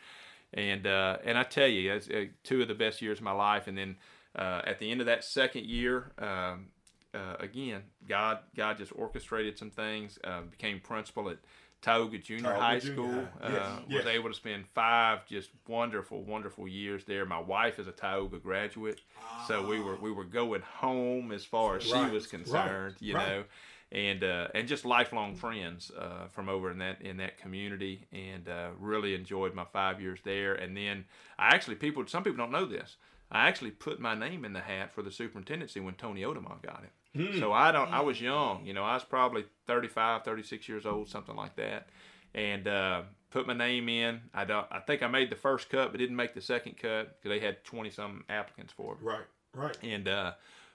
[0.54, 3.32] and uh, and I tell you, it's uh, two of the best years of my
[3.32, 3.68] life.
[3.68, 3.96] And then
[4.36, 6.68] uh, at the end of that second year, um,
[7.14, 10.20] uh, again, God God just orchestrated some things.
[10.24, 11.38] Uh, became principal at
[11.82, 13.28] Tioga Junior Tioga High Junior School.
[13.42, 13.58] High.
[13.58, 17.26] Uh, Yes, Was able to spend five just wonderful, wonderful years there.
[17.26, 19.02] My wife is a Tioga graduate,
[19.48, 23.16] so we were we were going home as far as she was concerned, right, you
[23.16, 23.28] right.
[23.28, 23.44] know
[23.91, 28.47] and uh, and just lifelong friends uh, from over in that in that community, and
[28.47, 30.54] uh, really enjoyed my five years there.
[30.54, 31.06] And then
[31.38, 32.97] I actually people some people don't know this.
[33.32, 36.84] I actually put my name in the hat for the superintendency when Tony Odemont got
[36.84, 36.91] it.
[37.19, 37.39] Hmm.
[37.39, 37.91] So I don't.
[37.91, 38.84] I was young, you know.
[38.84, 41.89] I was probably 35, 36 years old, something like that,
[42.34, 44.21] and uh, put my name in.
[44.34, 44.67] I don't.
[44.71, 47.45] I think I made the first cut, but didn't make the second cut because they
[47.45, 48.99] had twenty some applicants for it.
[49.01, 49.25] Right.
[49.54, 49.77] Right.
[49.84, 50.34] And uh,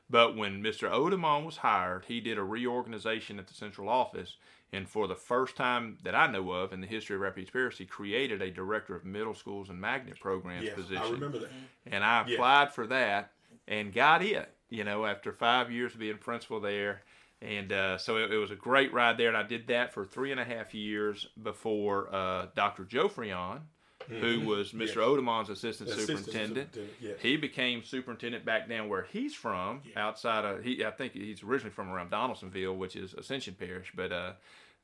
[0.09, 0.90] but when Mr.
[0.90, 4.37] Odemont was hired, he did a reorganization at the central office,
[4.73, 7.79] and for the first time that I know of in the history of Rapides Parish,
[7.79, 10.75] he created a director of middle schools and magnet programs Yes.
[10.75, 11.03] position.
[11.03, 11.51] I remember that.
[11.87, 13.33] And I applied for that
[13.69, 14.53] and got it.
[14.69, 17.03] You know, after five years of being principal there.
[17.40, 20.05] And uh, so it, it was a great ride there, and I did that for
[20.05, 22.85] three and a half years before uh, Dr.
[22.85, 23.61] Joe Freon,
[24.09, 24.97] who was Mr.
[24.97, 25.01] Mm-hmm.
[25.01, 25.49] Yes.
[25.51, 26.75] Assistant, Assistant superintendent.
[26.75, 27.16] superintendent, yes.
[27.21, 30.85] He became superintendent back down where he's from, outside of he.
[30.85, 34.33] I think he's originally from around Donaldsonville, which is Ascension Parish, but uh,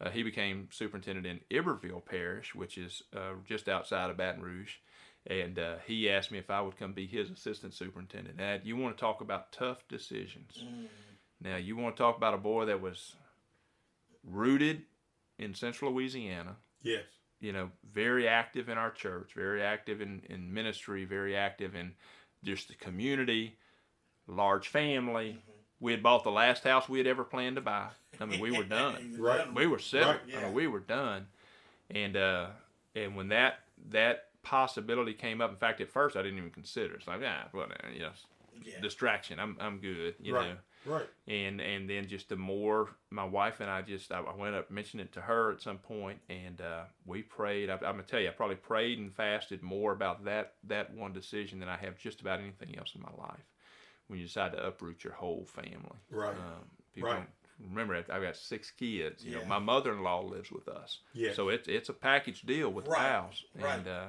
[0.00, 4.74] uh, he became superintendent in Iberville Parish, which is uh, just outside of Baton Rouge.
[5.26, 8.37] And uh, he asked me if I would come be his assistant superintendent.
[8.37, 10.64] Now, you want to talk about tough decisions.
[11.40, 13.14] Now, you want to talk about a boy that was
[14.24, 14.82] rooted
[15.38, 17.04] in central Louisiana, Yes.
[17.42, 21.92] You know, very active in our church, very active in, in ministry, very active in
[22.44, 23.57] just the community,
[24.28, 25.38] large family.
[25.81, 27.88] We had bought the last house we had ever planned to buy.
[28.20, 29.16] I mean, we were done.
[29.18, 29.52] Right.
[29.52, 30.20] We were settled.
[30.33, 30.37] Right.
[30.38, 31.26] I mean, we were done.
[31.90, 32.46] And uh,
[32.94, 36.94] and when that that possibility came up, in fact, at first I didn't even consider.
[36.94, 36.98] it.
[36.98, 38.11] It's like, ah, whatever, you know,
[38.64, 38.81] Yeah.
[38.81, 39.40] distraction.
[39.40, 40.50] I'm I'm good, you right.
[40.50, 41.08] know Right.
[41.28, 44.70] and and then just the more my wife and I just I, I went up
[44.70, 48.20] mentioned it to her at some point and uh, we prayed I, I'm gonna tell
[48.20, 51.96] you I probably prayed and fasted more about that that one decision than I have
[51.98, 53.44] just about anything else in my life
[54.08, 56.36] when you decide to uproot your whole family Right.
[56.36, 56.64] um,
[56.94, 57.28] people Right.
[57.60, 61.36] remember I've got six kids you know my mother-in-law lives with us Yes.
[61.36, 62.98] so it's it's a package deal with Right.
[62.98, 63.76] the house Right.
[63.78, 64.06] and uh,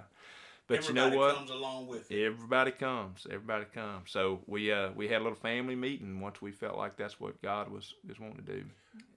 [0.68, 2.26] but Everybody you know what comes along with it.
[2.26, 3.28] Everybody comes.
[3.30, 4.12] Everybody comes.
[4.12, 7.42] So we uh, we had a little family meeting once we felt like that's what
[7.42, 8.64] God was was wanting to do,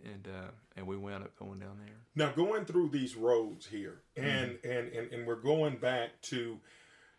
[0.04, 1.94] and uh, and we wound up going down there.
[2.16, 6.58] Now going through these roads here, and and and, and we're going back to,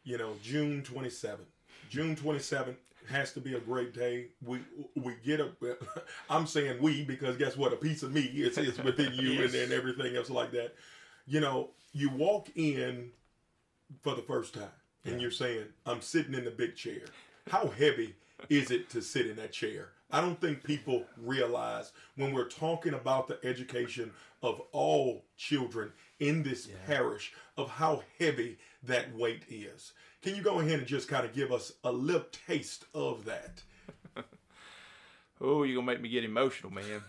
[0.04, 1.48] you know, June twenty seventh.
[1.90, 2.78] June twenty seventh
[3.10, 4.28] has to be a great day.
[4.46, 4.60] We
[4.96, 5.52] we get a.
[6.30, 7.72] I'm saying we because guess what?
[7.72, 9.54] A piece of me is is within you Yes.
[9.54, 10.76] and, and everything else like that.
[11.26, 13.12] You know, you walk in
[14.02, 14.72] for the first time,
[15.06, 17.02] and you're saying, "I'm sitting in the big chair."
[17.50, 18.16] How heavy
[18.50, 19.92] is it to sit in that chair?
[20.12, 24.12] I don't think people realize when we're talking about the education
[24.42, 29.94] of all children in this parish of how heavy that weight is.
[30.22, 33.62] Can you go ahead and just kind of give us a little taste of that?
[35.40, 37.04] Oh, you're gonna make me get emotional, man.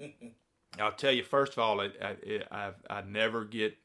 [0.78, 1.22] I'll tell you.
[1.22, 2.14] First of all, it, I,
[2.50, 3.76] I I never get.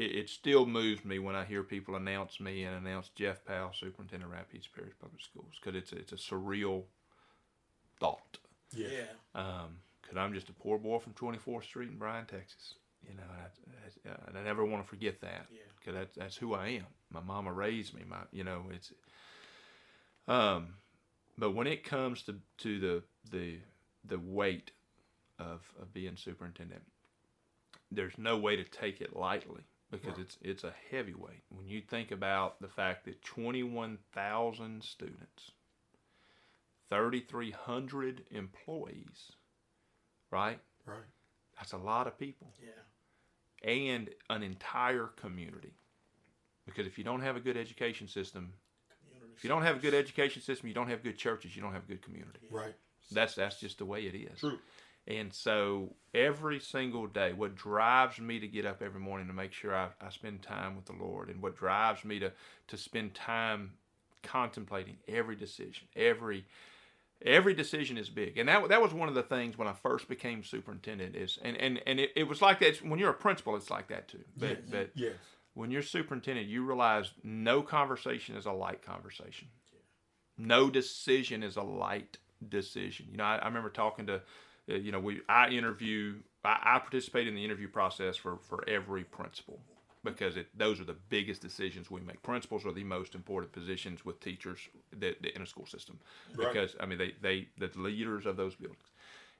[0.00, 3.72] It, it still moves me when I hear people announce me and announce Jeff Powell,
[3.78, 6.84] Superintendent of Rapides Parish Public Schools, because it's a, it's a surreal
[7.98, 8.38] thought.
[8.74, 8.86] Yeah.
[8.90, 9.04] Yeah.
[9.34, 12.76] Um, cause I'm just a poor boy from 24th Street in Bryan, Texas.
[13.06, 15.46] You know, I, I, I never want to forget that.
[15.52, 15.58] Yeah.
[15.84, 16.86] Cause that's that's who I am.
[17.10, 18.02] My mama raised me.
[18.08, 18.92] My, you know, it's.
[20.28, 20.74] Um,
[21.36, 23.58] but when it comes to to the the
[24.04, 24.70] the weight
[25.38, 26.82] of of being superintendent,
[27.90, 30.18] there's no way to take it lightly because Right.
[30.20, 31.42] it's it's a heavyweight.
[31.48, 35.52] When you think about the fact that 21,000 students,
[36.88, 39.32] 3,300 employees,
[40.30, 40.60] right?
[40.84, 41.04] Right.
[41.56, 42.82] That's a lot of people Yeah.
[43.62, 45.74] and an entire community.
[46.66, 48.54] Because if you don't have a good education system,
[49.02, 51.62] Community if you don't have a good education system, you don't have good churches, you
[51.62, 52.46] don't have a good community.
[52.50, 52.74] Right.
[53.10, 54.38] That's that's just the way it is.
[54.40, 54.58] True.
[55.06, 59.52] And so every single day, what drives me to get up every morning to make
[59.52, 62.32] sure I, I spend time with the Lord, and what drives me to
[62.68, 63.72] to spend time
[64.22, 66.44] contemplating every decision, every
[67.22, 68.38] every decision is big.
[68.38, 71.56] And that that was one of the things when I first became superintendent is and
[71.56, 74.24] and, and it, it was like that when you're a principal, it's like that too.
[74.36, 74.58] But Yes.
[74.70, 75.14] but Yes.
[75.54, 79.48] when you're superintendent, you realize no conversation is a light conversation.
[80.38, 83.08] No decision is a light decision.
[83.10, 84.22] You know, I, I remember talking to,
[84.78, 89.04] you know, we I interview, I, I participate in the interview process for for every
[89.04, 89.60] principal
[90.04, 92.22] because it those are the biggest decisions we make.
[92.22, 94.60] Principals are the most important positions with teachers
[94.92, 95.98] that, that in a school system
[96.34, 96.48] Right.
[96.48, 98.84] because I mean they they the leaders of those buildings.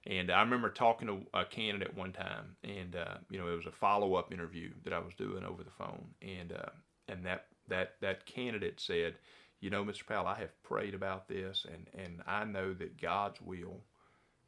[0.06, 3.66] And I remember talking to a candidate one time, and uh, you know it was
[3.66, 6.70] a follow up interview that I was doing over the phone, and uh,
[7.08, 9.16] and that that that candidate said,
[9.60, 10.06] you know, Mr.
[10.06, 13.82] Powell, I have prayed about this, and and I know that God's will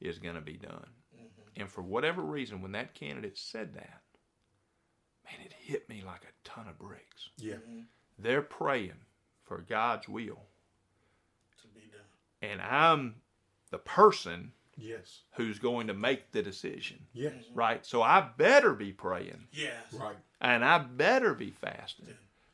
[0.02, 0.86] is going to be done.
[1.56, 4.00] And for whatever reason, when that candidate said that,
[5.24, 7.28] man, it hit me like a ton of bricks.
[7.36, 7.54] Yeah.
[7.56, 7.80] Mm-hmm.
[8.18, 8.94] They're praying
[9.44, 10.40] for God's will,
[11.60, 12.50] To be done.
[12.50, 13.16] and I'm
[13.70, 15.20] the person Yes.
[15.32, 17.34] who's going to make the decision, Yes.
[17.34, 17.54] Mm-hmm.
[17.58, 17.84] right?
[17.86, 19.74] So I better be praying Yes.
[19.92, 20.16] Right.
[20.40, 22.06] and I better be fasting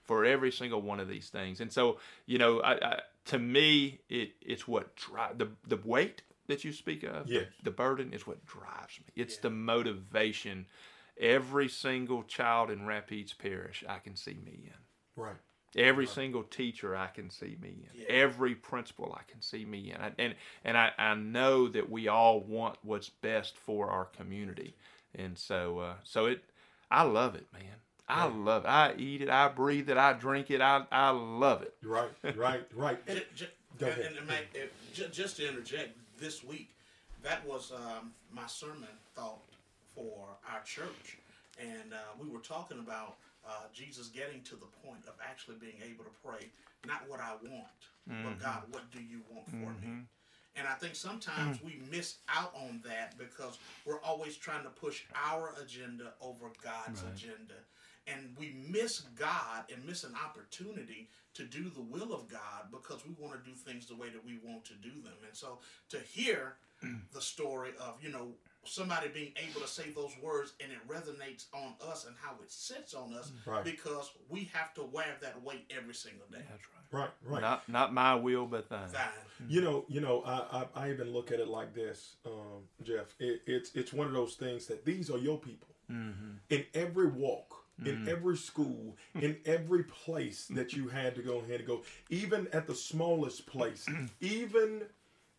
[0.03, 1.61] for every single one of these things.
[1.61, 6.23] And so, you know, I, I, to me, it it's what drive the the weight
[6.49, 7.29] that you speak of.
[7.29, 7.45] Yes.
[7.63, 9.13] The, burden is what drives me.
[9.15, 10.67] It's the motivation.
[11.21, 15.23] Every single child in Rapides Parish, I can see me in.
[15.23, 15.37] Right.
[15.77, 18.01] Every single teacher I can see me in.
[18.01, 18.07] Yeah.
[18.09, 20.01] Every principal I can see me in.
[20.01, 20.35] I, and
[20.65, 24.75] and I, I know that we all want what's best for our community.
[25.15, 26.43] And so uh, so it
[26.91, 27.63] I love it, man.
[28.09, 28.69] I love it.
[28.69, 31.75] I eat it, I breathe it, I drink it, I I love it.
[31.85, 32.09] Right.
[32.35, 32.67] Right.
[32.75, 32.99] Right.
[33.07, 33.47] And- Ju- ju-
[33.79, 34.07] Go ahead.
[34.07, 36.71] and, and Mac, if, just to interject, this week,
[37.23, 39.43] that was um, my sermon thought
[39.95, 41.19] for our church,
[41.61, 43.17] and uh, we were talking about
[43.47, 46.49] uh, Jesus getting to the point of actually being able to pray,
[46.87, 47.67] not what I want,
[48.25, 49.89] but God, what do you want for me?
[50.57, 55.03] And I think sometimes we miss out on that because we're always trying to push
[55.15, 57.55] our agenda over God's agenda.
[58.13, 63.05] And we miss God and miss an opportunity to do the will of God because
[63.07, 65.15] we want to do things the way that we want to do them.
[65.27, 65.59] And so
[65.91, 67.01] to hear mm.
[67.13, 68.33] the story of, you know,
[68.65, 72.51] somebody being able to say those words and it resonates on us and how it
[72.51, 73.53] sits on us mm.
[73.53, 73.65] Right.
[73.65, 76.43] because we have to wear that weight every single day.
[76.49, 77.01] That's right.
[77.01, 77.11] Right.
[77.25, 77.43] Right.
[77.43, 78.89] Not not my will, but thine.
[78.89, 79.03] Fine.
[79.43, 79.51] Mm.
[79.51, 83.15] You know, you know, I, I, I even look at it like this, um, Jeff.
[83.19, 86.33] It, it's it's one of those things that these are your people mm-hmm.
[86.51, 87.48] in every walk,
[87.85, 88.09] in mm.
[88.09, 92.67] every school, in every place that you had to go ahead and go, even at
[92.67, 93.87] the smallest place,
[94.21, 94.83] even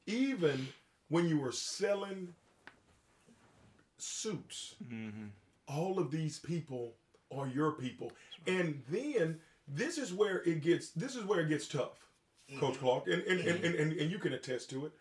[0.06, 0.68] even
[1.10, 2.34] when you were selling
[3.98, 4.76] suits.
[4.92, 5.28] Mm-hmm.
[5.68, 6.94] All of these people
[7.36, 8.12] are your people,
[8.48, 10.90] and then this is where it gets.
[10.90, 12.08] This is where it gets tough.
[12.50, 12.60] Mm-hmm.
[12.60, 14.92] Coach Clark, and and, and, and, and, and you can attest to it.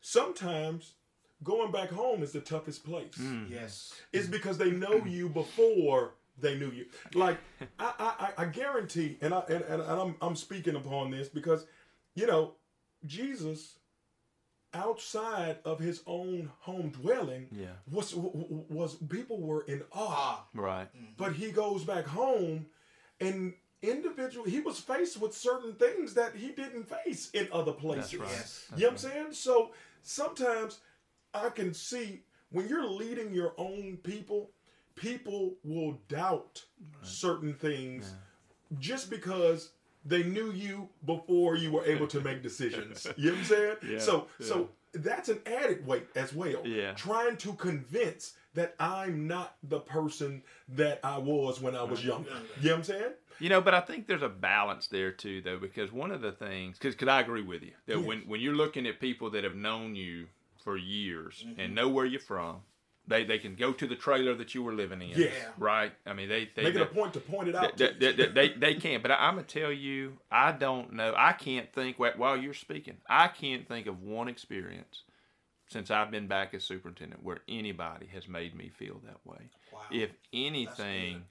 [0.00, 0.94] Sometimes
[1.42, 3.14] going back home is the toughest place.
[3.18, 3.50] Mm.
[3.50, 3.94] Yes.
[4.12, 6.86] It's because they know you before they knew you.
[7.14, 7.38] Like
[7.78, 7.92] I,
[8.38, 11.66] I, I guarantee, and I and, and I'm I'm speaking upon this because,
[12.14, 12.54] you know,
[13.06, 13.76] Jesus
[14.74, 17.68] outside of his own home dwelling Yeah.
[17.90, 20.44] was was people were in awe.
[20.54, 20.88] Right.
[20.94, 21.12] Mm-hmm.
[21.16, 22.66] but he goes back home
[23.20, 28.10] and individual he was faced with certain things that he didn't face in other places
[28.10, 28.30] That's right.
[28.30, 28.66] Yes.
[28.76, 29.70] you know what i'm saying so
[30.02, 30.80] sometimes
[31.32, 34.50] i can see when you're leading your own people
[35.00, 36.64] people will doubt
[37.02, 38.12] certain things
[38.78, 39.70] just because
[40.04, 43.06] they knew you before you were able to make decisions.
[43.16, 43.76] you know what I'm saying?
[43.88, 44.46] Yeah, so yeah.
[44.46, 46.66] so that's an added weight as well.
[46.66, 46.92] Yeah.
[46.92, 52.30] Trying to convince that I'm not the person that I was when I was younger.
[52.60, 53.12] You know what I'm saying?
[53.38, 56.32] You know, but I think there's a balance there too, though, because one of the
[56.32, 58.06] things, because I agree with you that Yes.
[58.06, 60.26] when when you're looking at people that have known you
[60.64, 61.60] for years Mm-hmm.
[61.60, 62.62] and know where you're from,
[63.08, 65.28] they they can go to the trailer that you were living in, Yeah.
[65.58, 65.92] right?
[66.06, 67.76] I mean, they they Make it a point to point it out.
[67.76, 71.14] they, to they, they, they, can, but I, I'm gonna tell you, I don't know.
[71.16, 72.98] I can't think while you're speaking.
[73.08, 75.02] I can't think of one experience
[75.68, 79.50] since I've been back as superintendent where anybody has made me feel that way.
[79.72, 79.80] Wow.
[79.90, 81.24] If anything,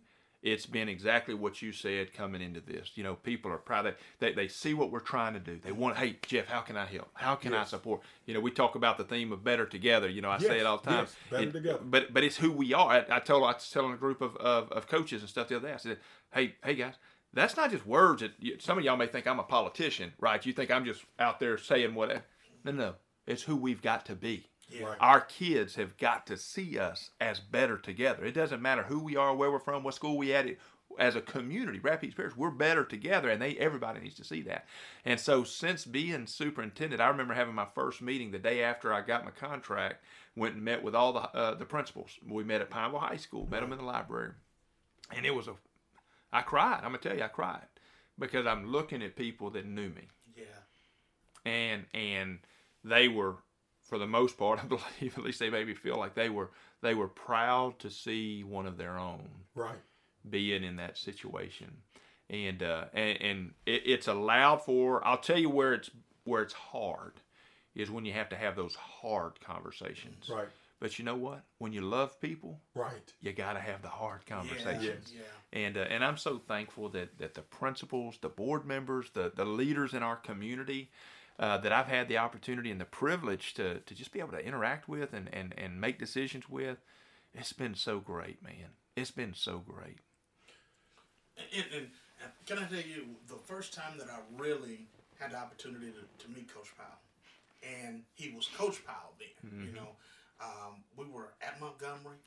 [0.51, 2.91] it's been exactly what you said coming into this.
[2.95, 3.85] You know, people are proud.
[3.85, 5.59] They, they, they see what we're trying to do.
[5.61, 7.09] They want, hey, Jeff, how can I help?
[7.13, 8.01] How can I support?
[8.25, 10.07] You know, we talk about the theme of better together.
[10.07, 11.05] You know, I say it all the time.
[11.05, 11.79] yes, better together.
[11.83, 12.89] But but it's who we are.
[12.89, 15.57] I, I told I was telling a group of, of, of coaches and stuff the
[15.57, 15.73] other day.
[15.73, 15.97] I said,
[16.33, 16.95] hey hey guys,
[17.33, 18.21] that's not just words.
[18.21, 20.45] That you, some of y'all may think I'm a politician, right?
[20.45, 22.23] You think I'm just out there saying whatever.
[22.63, 22.93] No, no,
[23.25, 24.45] it's who we've got to be.
[24.81, 24.97] Right.
[24.99, 28.25] Our kids have got to see us as better together.
[28.25, 30.45] It doesn't matter who we are, where we're from, what school we at.
[30.47, 30.59] It,
[30.99, 34.65] as a community, Rapides Parish, we're better together, and they everybody needs to see that.
[35.05, 39.01] And so, since being superintendent, I remember having my first meeting the day after I
[39.01, 40.03] got my contract.
[40.35, 42.11] Went and met with all the uh, the principals.
[42.27, 43.47] We met at Pineville High School.
[43.49, 44.31] Met them in the library,
[45.15, 45.53] and it was a.
[46.33, 46.77] I cried.
[46.77, 47.67] I'm gonna tell you, I cried
[48.19, 50.43] because I'm looking at people that knew me Yeah.
[51.45, 52.39] and and
[52.83, 53.35] they were
[53.87, 56.49] for the most part i believe at least they made me feel like they were
[56.81, 59.79] they were proud to see one of their own right.
[60.29, 61.71] being in that situation
[62.29, 65.89] and uh and, and it, it's allowed for i'll tell you where it's
[66.25, 67.13] where it's hard
[67.75, 70.47] is when you have to have those hard conversations Right.
[70.79, 73.13] but you know what when you love people Right.
[73.21, 75.21] you got to have the hard conversations Yeah.
[75.53, 79.45] and uh, and I'm so thankful that that the principals, the board members, the the
[79.45, 80.91] leaders in our community,
[81.39, 84.45] uh, that I've had the opportunity and the privilege to to just be able to
[84.45, 86.77] interact with and and and make decisions with.
[87.33, 88.69] It's been so great, man.
[88.95, 89.99] It's been so great.
[91.37, 91.87] And, and,
[92.23, 94.87] and can I tell you, the first time that I really
[95.19, 96.97] had the opportunity to, to meet Coach Powell,
[97.61, 99.89] and he was Coach Powell then, you know,
[100.41, 102.17] um, we were at Montgomery,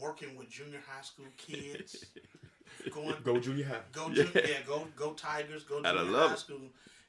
[0.00, 2.04] working with junior high school kids,
[2.92, 3.80] going Go junior high.
[3.92, 4.62] Go Ju- yeah.
[4.66, 6.38] go go Tigers, go And I junior love high it.
[6.40, 6.60] school.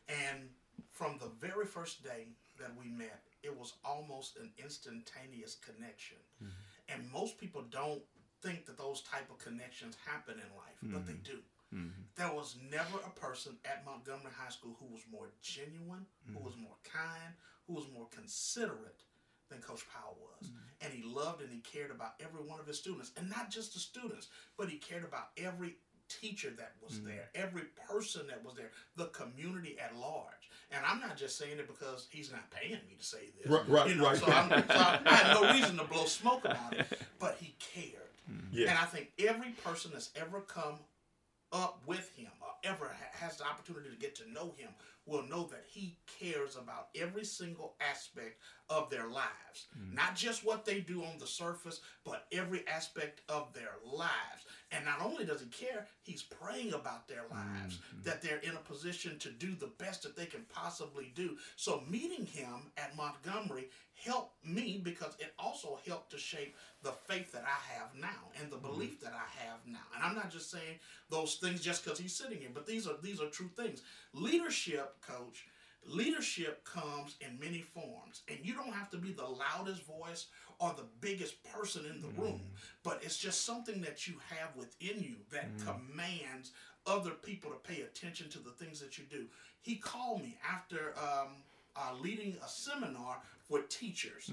[0.10, 0.50] And
[0.98, 2.26] from the very first day
[2.60, 6.18] that we met, it was almost an instantaneous connection.
[6.44, 6.92] Mm-hmm.
[6.92, 8.02] And most people don't
[8.42, 11.32] think that those type of connections happen in life, but they Mm-hmm.
[11.32, 11.40] do.
[12.16, 16.56] There was never a person at Montgomery High School who was more genuine, who was
[16.58, 17.34] more kind,
[17.68, 19.04] who was more considerate
[19.50, 20.50] than Coach Powell was.
[20.82, 23.12] And he loved and he cared about every one of his students.
[23.18, 25.76] And not just the students, but he cared about every
[26.08, 30.47] teacher that was there, every person that was there, the community at large.
[30.72, 33.50] And I'm not just saying it because he's not paying me to say this.
[33.50, 34.18] Right, right, you know, right.
[34.18, 36.88] So, I'm, so I, had no reason to blow smoke about it,
[37.20, 37.94] but he cared.
[38.52, 38.70] Yeah.
[38.70, 40.80] And I think every person that's ever come
[41.54, 44.70] up with him or ever ha- has the opportunity to get to know him
[45.06, 49.68] will know that he cares about every single aspect of their lives.
[49.80, 49.96] Mm.
[49.96, 54.46] Not just what they do on the surface, but every aspect of their lives.
[54.72, 58.04] And not only does he care, he's praying about their lives, mm-hmm.
[58.04, 61.38] that they're in a position to do the best that they can possibly do.
[61.56, 63.70] So meeting him at Montgomery
[64.04, 68.52] helped me because it also helped to shape the faith that I have now and
[68.52, 68.68] the mm-hmm.
[68.68, 69.80] belief that I have now.
[69.96, 72.96] And I'm not just saying those things just because he's sitting here, but these are
[73.02, 73.82] these are true things.
[74.14, 75.48] Leadership, coach,
[75.86, 78.22] leadership comes in many forms.
[78.30, 80.28] And you don't have to be the loudest voice
[80.60, 82.42] or the biggest person in the room,
[82.84, 86.52] but it's just something that you have within you that commands
[86.88, 89.26] other people to pay attention to the things that you do.
[89.62, 91.28] He called me after um,
[91.76, 93.18] uh, leading a seminar
[93.48, 94.32] for teachers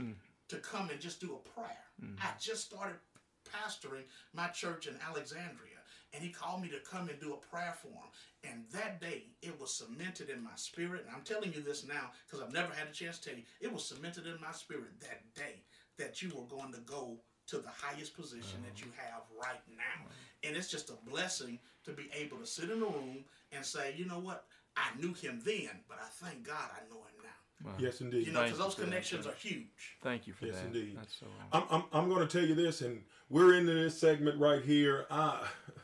[0.49, 1.85] to come and just do a prayer.
[2.23, 2.97] I just started
[3.45, 5.74] pastoring my church in Alexandria,
[6.15, 8.11] and he called me to come and do a prayer for him.
[8.45, 11.05] And that day, it was cemented in my spirit.
[11.07, 13.45] And I'm telling you this now because I've never had a chance to tell you.
[13.61, 15.63] It was cemented in my spirit that day
[15.99, 20.03] that you were going to go to the highest position that you have right now.
[20.03, 20.49] Mm-hmm.
[20.49, 23.95] And it's just a blessing to be able to sit in the room and say,
[23.97, 24.45] you know what?
[24.77, 27.71] I knew him then, but I thank God I know him now.
[27.79, 28.27] Yes, indeed.
[28.27, 29.97] You know, because those for that, connections are huge.
[30.03, 30.67] Thank you for Yes, that.
[30.67, 30.97] Yes, indeed.
[30.97, 31.27] That's so.
[31.53, 33.01] I'm, I'm, I'm going to tell you this, and
[33.31, 35.07] we're into this segment right here.
[35.11, 35.47] I,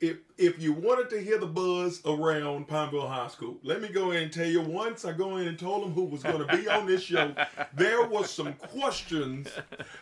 [0.00, 4.10] if if you wanted to hear the buzz around Pineville High School, let me go
[4.10, 4.60] in and tell you.
[4.60, 7.34] Once I go in and told them who was going to be on this show,
[7.74, 9.48] there was some questions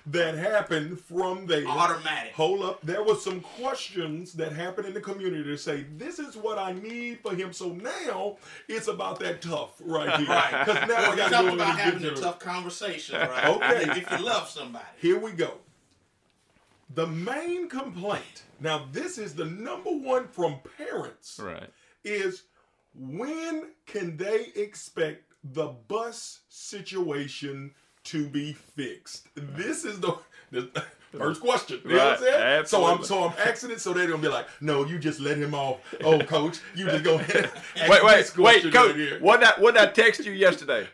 [0.07, 1.67] that happened from there.
[1.67, 2.33] Automatic.
[2.33, 6.37] Hold up, there was some questions that happened in the community to say this is
[6.37, 7.53] what I need for him.
[7.53, 8.37] So now
[8.69, 10.29] it's about that tough right here.
[10.29, 10.65] Right.
[10.65, 13.49] Because now I got to go about having a tough conversation, right?
[13.49, 14.01] Okay.
[14.01, 14.85] If you love somebody.
[15.01, 15.55] Here we go.
[16.95, 18.43] The main complaint.
[18.61, 21.41] Now, this is the number one from parents.
[21.43, 21.71] Right.
[22.05, 22.45] Is
[22.95, 27.73] when can they expect the bus situation
[28.05, 29.29] to be fixed?
[29.35, 30.19] This is the,
[30.51, 30.69] the
[31.13, 31.81] first question.
[31.85, 32.69] You know what I'm Right?
[32.69, 35.39] So I'm so I'm asking it so they're gonna be like, no, you just let
[35.39, 35.79] him off.
[36.05, 37.51] Oh, coach, you just go ahead.
[37.77, 38.97] and Wait, wait, wait, coach.
[38.97, 39.23] right.
[39.23, 40.87] What did I, what did I text you yesterday?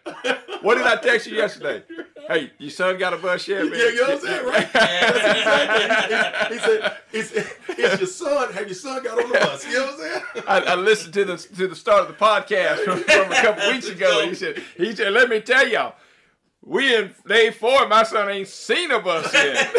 [0.62, 1.82] What did I text you yesterday?
[2.28, 3.72] Hey, your son got a bus yet, man?
[3.72, 4.72] Yeah, you know what I'm saying, right?
[4.74, 6.58] That's exactly.
[6.58, 7.32] He, said, it's,
[7.70, 8.52] "It's your son.
[8.52, 10.44] Have your son got on the bus?" You know what I'm saying?
[10.46, 13.70] I, I listened to the to the start of the podcast from, from a couple
[13.72, 14.28] weeks ago.
[14.28, 15.94] He said, he said, let me tell y'all,
[16.62, 17.88] we in day four.
[17.88, 19.74] My son ain't seen a bus yet.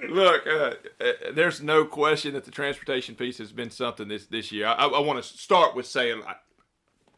[0.10, 4.50] Look, uh, uh, there's no question that the transportation piece has been something this this
[4.50, 4.66] year.
[4.66, 6.22] I, I want to start with saying,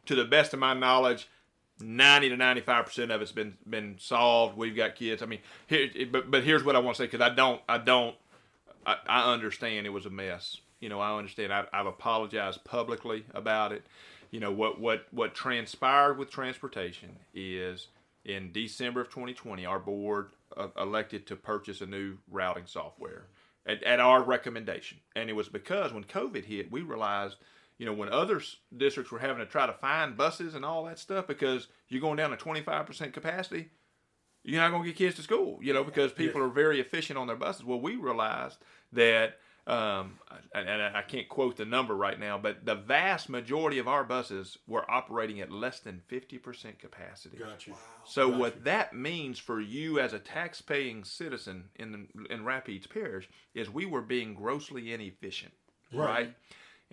[0.05, 1.29] to the best of my knowledge,
[1.83, 4.57] ninety to ninety five percent of it's been been solved.
[4.57, 5.21] We've got kids.
[5.21, 7.77] I mean, here, but but here's what I want to say because I don't I
[7.77, 8.15] don't
[8.85, 10.57] I, I understand it was a mess.
[10.79, 11.53] You know, I understand.
[11.53, 13.83] I, I've apologized publicly about it.
[14.31, 17.87] You know what what what transpired with transportation is
[18.25, 23.25] in December of 2020, our board uh, elected to purchase a new routing software
[23.65, 27.37] at, at our recommendation, and it was because when COVID hit, we realized.
[27.77, 28.41] You know, when other
[28.75, 32.17] districts were having to try to find buses and all that stuff because you're going
[32.17, 33.69] down to 25% capacity,
[34.43, 37.17] you're not going to get kids to school, you know, because people are very efficient
[37.17, 37.63] on their buses.
[37.63, 38.57] Well, we realized
[38.91, 40.19] that, um,
[40.53, 44.03] and and I can't quote the number right now, but the vast majority of our
[44.03, 47.37] buses were operating at less than 50% capacity.
[47.37, 47.73] Got you.
[48.05, 53.69] So what that means for you as a tax-paying citizen in in Rapides Parish is
[53.69, 55.53] we were being grossly inefficient,
[55.93, 56.07] Right.
[56.09, 56.33] right?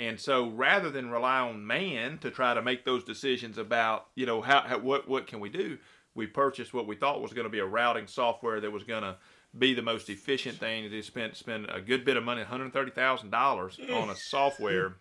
[0.01, 4.25] And so rather than rely on man to try to make those decisions about you
[4.25, 5.77] know how, how what what can we do,
[6.15, 9.03] we purchased what we thought was going to be a routing software that was going
[9.03, 9.17] to
[9.59, 10.91] be the most efficient thing.
[10.91, 13.95] They spent spend a good bit of money, one hundred thirty thousand dollars mm.
[13.95, 14.95] on a software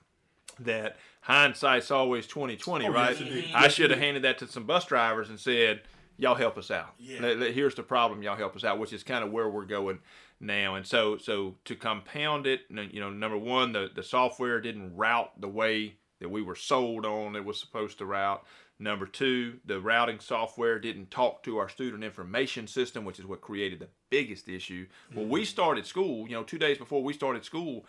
[0.59, 3.17] that hindsight's always twenty twenty, Oh, right?
[3.17, 3.45] yes.
[3.55, 5.83] I should have handed that to some bus drivers and said,
[6.17, 6.95] "Y'all help us out.
[6.99, 7.35] Yeah.
[7.35, 8.21] Here's the problem.
[8.21, 9.99] Y'all help us out," which is kind of where we're going
[10.39, 10.75] now.
[10.75, 15.31] And so, so to compound it, you know, number one, the the software didn't route
[15.39, 18.43] the way that we were sold on it was supposed to route.
[18.81, 23.41] Number two, the routing software didn't talk to our student information system, which is what
[23.41, 24.87] created the biggest issue.
[25.13, 25.47] When we mm-hmm.
[25.47, 27.85] started school, you know, two days before we started school,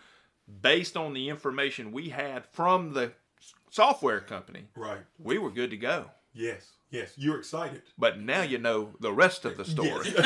[0.62, 3.12] based on the information we had from the
[3.70, 5.02] software company, Right.
[5.18, 6.06] we were good to go.
[6.32, 6.72] Yes.
[6.90, 7.12] Yes.
[7.16, 7.82] You're excited.
[7.98, 10.08] But now you know the rest of the story.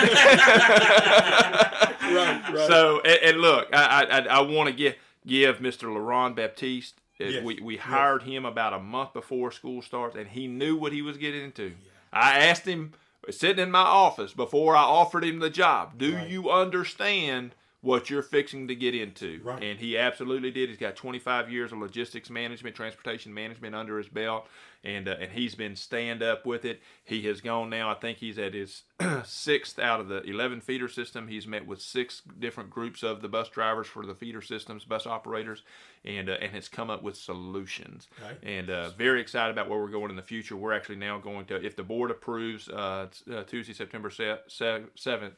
[2.05, 2.43] Right.
[2.53, 2.67] Right.
[2.69, 4.95] So and, and look, I I, I want to give
[5.27, 5.85] give Mr.
[5.93, 6.95] Laurent Baptiste.
[7.21, 7.85] uh, Yes, We we yes.
[7.85, 11.43] hired him about a month before school starts, and he knew what he was getting
[11.43, 11.73] into.
[12.13, 12.93] I asked him
[13.31, 15.97] sitting in my office before I offered him the job.
[15.99, 16.29] Do Right.
[16.29, 17.55] you understand?
[17.85, 19.63] What you're fixing to get into, Right.
[19.63, 20.71] and he absolutely did.
[20.71, 24.49] He's got 25 years of logistics management, transportation management under his belt,
[24.83, 26.81] and uh, and he's been stand up with it.
[27.05, 27.91] He has gone now.
[27.91, 28.85] I think he's at his
[29.25, 31.29] sixth out of the 11 feeder system.
[31.29, 35.07] He's met with six different groups of the bus drivers for the feeder systems, bus
[35.07, 35.63] operators,
[36.07, 38.09] and uh, and has come up with solutions.
[38.23, 38.39] Right.
[38.43, 40.57] And uh, very excited about where we're going in the future.
[40.57, 45.35] We're actually now going to, if the board approves, uh, uh, Tuesday, September seventh.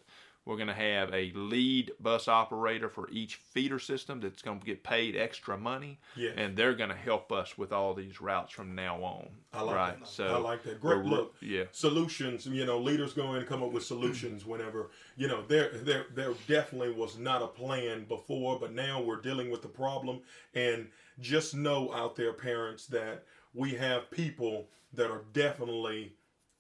[0.47, 4.65] We're going to have a lead bus operator for each feeder system that's going to
[4.65, 6.35] get paid extra money, Yes.
[6.37, 9.29] and they're going to help us with all these routes from now on.
[9.53, 9.99] I like right.
[9.99, 10.07] that.
[10.07, 10.81] So I like that.
[10.81, 11.35] Great look.
[11.41, 11.65] Yeah.
[11.73, 12.47] Solutions.
[12.47, 14.91] You know, leaders go in and come up with solutions whenever.
[15.17, 19.51] You know, there there there definitely was not a plan before, but now we're dealing
[19.51, 20.21] with the problem.
[20.55, 20.87] And
[21.19, 26.13] just know out there, parents, that we have people that are definitely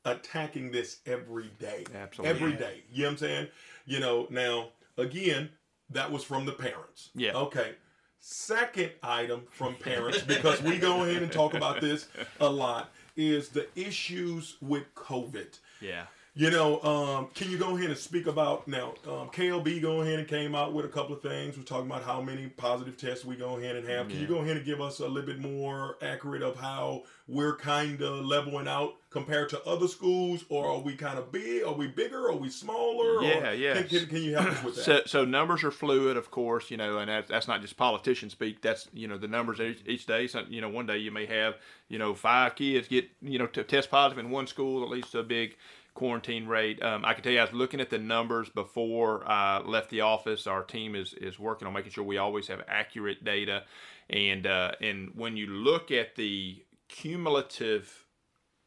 [0.07, 1.84] attacking this every day.
[1.95, 2.34] Absolutely.
[2.34, 2.82] Every day.
[2.91, 3.49] You know what I'm saying?
[3.87, 4.68] You know, now
[4.99, 5.51] again,
[5.91, 7.11] that was from the parents.
[7.14, 7.32] Yeah.
[7.34, 7.74] Okay.
[8.18, 12.09] Second item from parents, because we go ahead and talk about this
[12.41, 15.59] a lot, is the issues with COVID.
[15.80, 16.07] Yeah.
[16.39, 18.93] You know, um, can you go ahead and speak about now?
[19.07, 21.57] Um, KLB go ahead and came out with a couple of things.
[21.57, 24.11] We're talking about how many positive tests we go ahead and have.
[24.11, 27.57] Can you go ahead and give us a little bit more accurate of how we're
[27.57, 31.64] kind of leveling out compared to other schools, or are we kind of big?
[31.64, 32.29] Are we bigger?
[32.29, 33.23] Are we smaller?
[33.23, 33.75] Yeah, or yeah.
[33.75, 34.85] Can, can, can, you help us with that?
[34.85, 38.29] So, so numbers are fluid, of course, you know, and that, that's not just politician
[38.29, 38.61] speak.
[38.61, 40.27] That's you know the numbers each, each day.
[40.27, 41.55] So, you know, one day you may have
[41.89, 45.14] you know five kids get you know to test positive in one school, at least
[45.14, 45.57] a big
[45.95, 46.83] quarantine rate.
[46.83, 50.03] Um, I can tell you, I was looking at the numbers before I left the
[50.03, 50.47] office.
[50.47, 53.64] Our team is is working on making sure we always have accurate data,
[54.11, 58.05] and uh, and when you look at the cumulative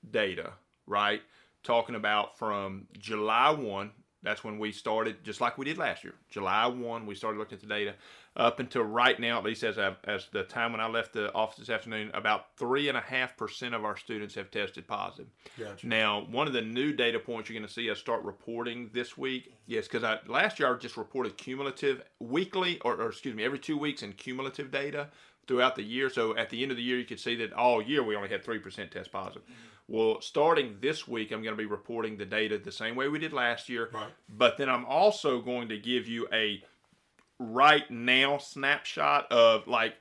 [0.09, 0.53] data,
[0.85, 1.21] right,
[1.63, 3.91] talking about from July one.
[4.21, 6.13] That's when we started, just like we did last year.
[6.29, 7.95] July 1, we started looking at the data.
[8.35, 11.33] Up until right now, at least as, I, as the time when I left the
[11.33, 15.27] office this afternoon, about 3.5% of our students have tested positive.
[15.57, 15.87] Gotcha.
[15.87, 19.17] Now, one of the new data points you're going to see us start reporting this
[19.17, 23.45] week, yes, because I last year I just reported cumulative weekly, or, or excuse me,
[23.45, 25.07] every two weeks in cumulative data
[25.47, 26.09] throughout the year.
[26.09, 28.29] So at the end of the year, you could see that all year we only
[28.29, 29.43] had 3% test positive.
[29.89, 33.17] Well, starting this week, I'm going to be reporting the data the same way we
[33.19, 33.89] did last year.
[33.91, 34.11] Right.
[34.29, 36.63] But then I'm also going to give you a
[37.39, 39.95] right now snapshot of like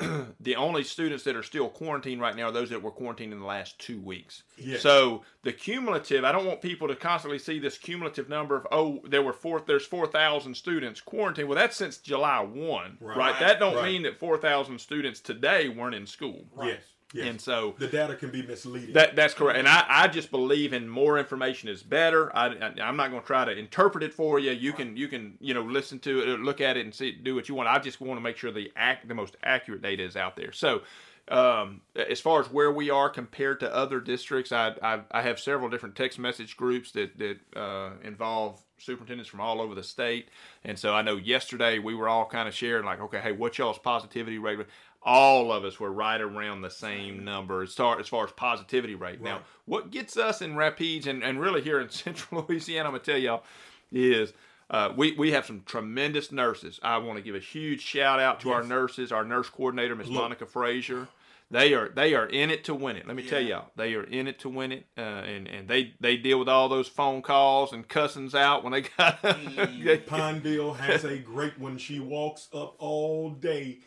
[0.40, 3.38] the only students that are still quarantined right now are those that were quarantined in
[3.38, 4.42] the last two weeks.
[4.56, 4.80] Yes.
[4.80, 9.00] So the cumulative, I don't want people to constantly see this cumulative number of oh,
[9.06, 11.48] there were four, there's four thousand students quarantined.
[11.48, 13.16] Well, that's since July one, right?
[13.16, 13.40] Right.
[13.40, 13.84] That don't Right.
[13.92, 16.46] mean that four thousand students today weren't in school.
[16.64, 16.82] Yes.
[17.12, 17.26] Yes.
[17.26, 18.92] And so the data can be misleading.
[18.94, 22.34] that that's correct, and I, I just believe in more information is better.
[22.36, 24.52] I, I am not going to try to interpret it for you.
[24.52, 27.34] You can you can you know listen to it, look at it, and see do
[27.34, 27.68] what you want.
[27.68, 30.52] I just want to make sure the act the most accurate data is out there.
[30.52, 30.82] So.
[31.28, 35.38] Um, as far as where we are compared to other districts, I, I, I have
[35.38, 40.28] several different text message groups that that uh, involve superintendents from all over the state,
[40.64, 43.58] and so I know yesterday we were all kind of sharing like, okay, hey, what
[43.58, 44.58] y'all's positivity rate?
[45.02, 48.94] All of us were right around the same number as far as, far as positivity
[48.94, 49.22] rate.
[49.22, 53.04] Now, what gets us in Rapides and, and really here in Central Louisiana, I'm gonna
[53.04, 53.44] tell y'all,
[53.90, 54.32] is
[54.68, 56.78] uh, we, we have some tremendous nurses.
[56.82, 60.08] I want to give a huge shout out to our nurses, our nurse coordinator, Miss.
[60.08, 61.08] Monica Frazier.
[61.52, 63.08] They are they are in it to win it.
[63.08, 65.94] Let me tell y'all, they are in it to win it, uh, and and they
[65.98, 69.20] they deal with all those phone calls and cussings out when they got.
[70.06, 71.76] Pineville has a great one.
[71.76, 73.80] She walks up all day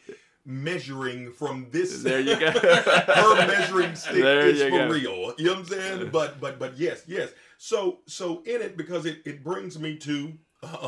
[0.45, 2.03] measuring from this.
[2.03, 2.51] there you go.
[2.59, 4.87] Her measuring stick There is for go.
[4.89, 5.33] real.
[5.37, 6.09] You know what I'm saying?
[6.11, 7.31] But but but yes, yes.
[7.57, 10.33] So so in it because it, it brings me to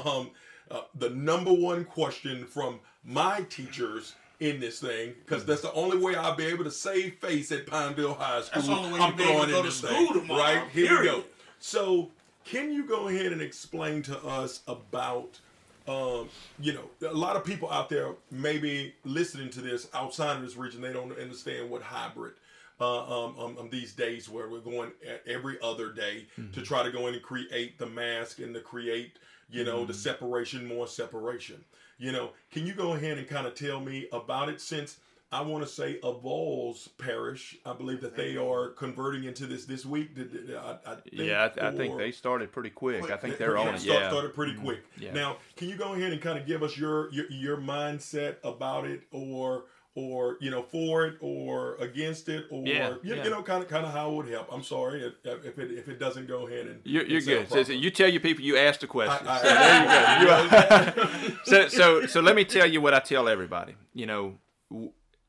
[0.05, 0.31] um
[0.71, 5.97] uh, the number one question from my teachers in this thing because that's the only
[5.97, 8.61] way I'll be able to save face at Pineville High School.
[8.61, 9.89] That's the only way I'm you'll be able throwing to go in to this school
[10.13, 11.23] thing, tomorrow, Right here we go.
[11.59, 12.11] So,
[12.43, 15.39] can you go ahead and explain to us about,
[15.87, 16.29] um,
[16.59, 20.55] you know, a lot of people out there maybe listening to this outside of this
[20.55, 22.33] region, they don't understand what hybrid.
[22.81, 24.91] Uh, um, um, um, these days where we're going
[25.25, 29.13] every other day to try to go in and create the mask and to create,
[29.49, 31.63] you know, the separation, more separation.
[31.97, 34.97] You know, can you go ahead and kind of tell me about it since
[35.31, 39.85] I want to say Avoyelles Parish, I believe that they are converting into this this
[39.85, 40.11] week.
[40.17, 43.09] I, I think, yeah, I, I think they started pretty quick.
[43.11, 43.79] I think they- they're on it.
[43.81, 44.09] start- Yeah.
[44.09, 44.83] started pretty quick.
[44.97, 45.11] Yeah.
[45.13, 48.85] Now, can you go ahead and kind of give us your, your your mindset about
[48.85, 49.65] it, or
[49.95, 53.23] or you know for it or against it, or Yeah, you, yeah.
[53.23, 54.47] you know kind of kind of how it would help.
[54.53, 55.13] I'm sorry if,
[55.45, 57.65] if it if it doesn't go ahead and You're, you're and good.
[57.65, 59.25] So, you tell your people you asked the question.
[59.25, 61.35] So there you go.
[61.45, 63.75] So, so, so let me tell you what I tell everybody.
[63.93, 64.35] You know,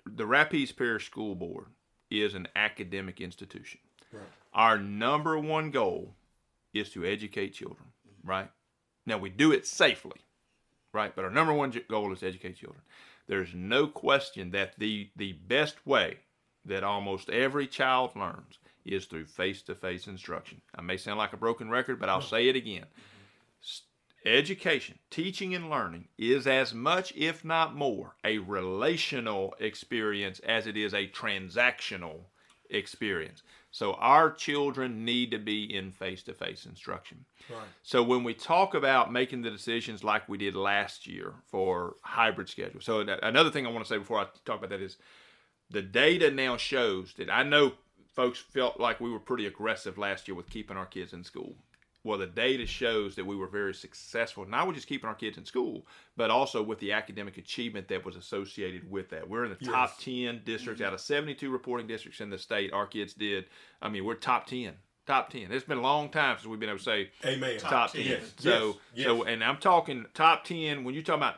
[0.07, 1.67] the Rapides Parish School Board
[2.11, 3.81] is an academic institution.
[4.13, 4.23] Right.
[4.55, 6.15] Our number one goal
[6.73, 7.89] is to educate children,
[8.25, 8.51] right?
[9.05, 10.21] Now, we do it safely,
[10.93, 11.15] right?
[11.15, 12.83] But our number one goal is to educate children.
[13.27, 16.19] There's no question that the, the best way
[16.65, 20.61] that almost every child learns is through face to face instruction.
[20.75, 22.87] I may sound like a broken record, but I'll say it again.
[24.27, 30.77] Education, teaching, and learning is as much, if not more, a relational experience as it
[30.77, 32.23] is a transactional
[32.69, 33.45] experience.
[33.71, 37.25] So our children need to be in face to face instruction.
[37.49, 37.69] Right.
[37.85, 42.49] So when we talk about making the decisions like we did last year for hybrid
[42.49, 44.97] schedule, so another thing I want to say before I talk about that is
[45.71, 47.75] the data now shows that I know
[48.15, 51.55] folks felt like we were pretty aggressive last year with keeping our kids in school.
[52.07, 55.39] Well, the data shows that we were very successful, not with just keeping our kids
[55.39, 55.87] in school,
[56.17, 59.29] but also with the academic achievement that was associated with that.
[59.29, 60.87] We're in the top 10 districts mm-hmm.
[60.87, 62.73] out of 72 reporting districts in the state.
[62.73, 63.47] Our kids did,
[63.83, 64.75] I mean, we're top 10
[65.07, 65.53] top ten.
[65.53, 67.59] It's been a long time since we've been able to say Amen.
[67.59, 68.03] top, Top 10.
[68.03, 68.11] 10.
[68.11, 71.37] Yes, So yes, so and I'm talking top ten when you're talking about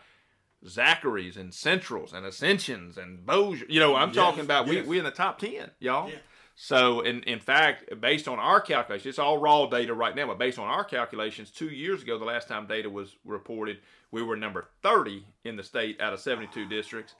[0.66, 3.66] Zachary's and Centrals and Ascensions and Bossier.
[3.68, 4.86] You know, I'm Yes, talking about we yes.
[4.86, 6.08] we in the top ten, y'all.
[6.08, 6.16] Yeah.
[6.60, 10.40] So in in fact, based on our calculations, it's all raw data right now, but
[10.40, 13.78] based on our calculations, two years ago, the last time data was reported,
[14.10, 17.14] we were number 30 in the state out of 72 districts.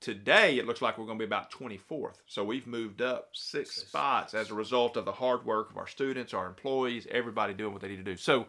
[0.00, 2.16] Today, it looks like we're going to be about 24th.
[2.26, 4.34] So we've moved up six, spots.
[4.34, 7.80] as a result of the hard work of our students, our employees, everybody doing what
[7.80, 8.18] they need to do.
[8.18, 8.44] So,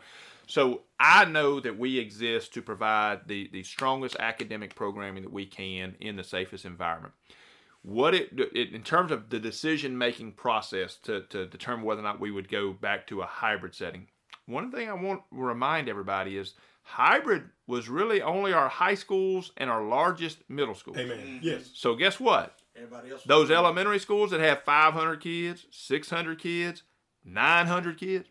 [0.48, 5.46] so I know that we exist to provide the, the strongest academic programming that we
[5.46, 7.14] can in the safest environment.
[7.86, 12.04] What it, it in terms of the decision making process to, to determine whether or
[12.04, 14.08] not we would go back to a hybrid setting.
[14.48, 19.52] One thing I want to remind everybody is hybrid was really only our high schools
[19.58, 20.98] and our largest middle schools.
[20.98, 21.18] Amen.
[21.18, 21.38] Mm-hmm.
[21.42, 21.70] Yes.
[21.74, 22.58] So guess what?
[22.76, 23.24] Everybody else.
[23.24, 26.84] Those elementary schools that have 500 kids, 600 kids,
[27.24, 28.28] 900 kids,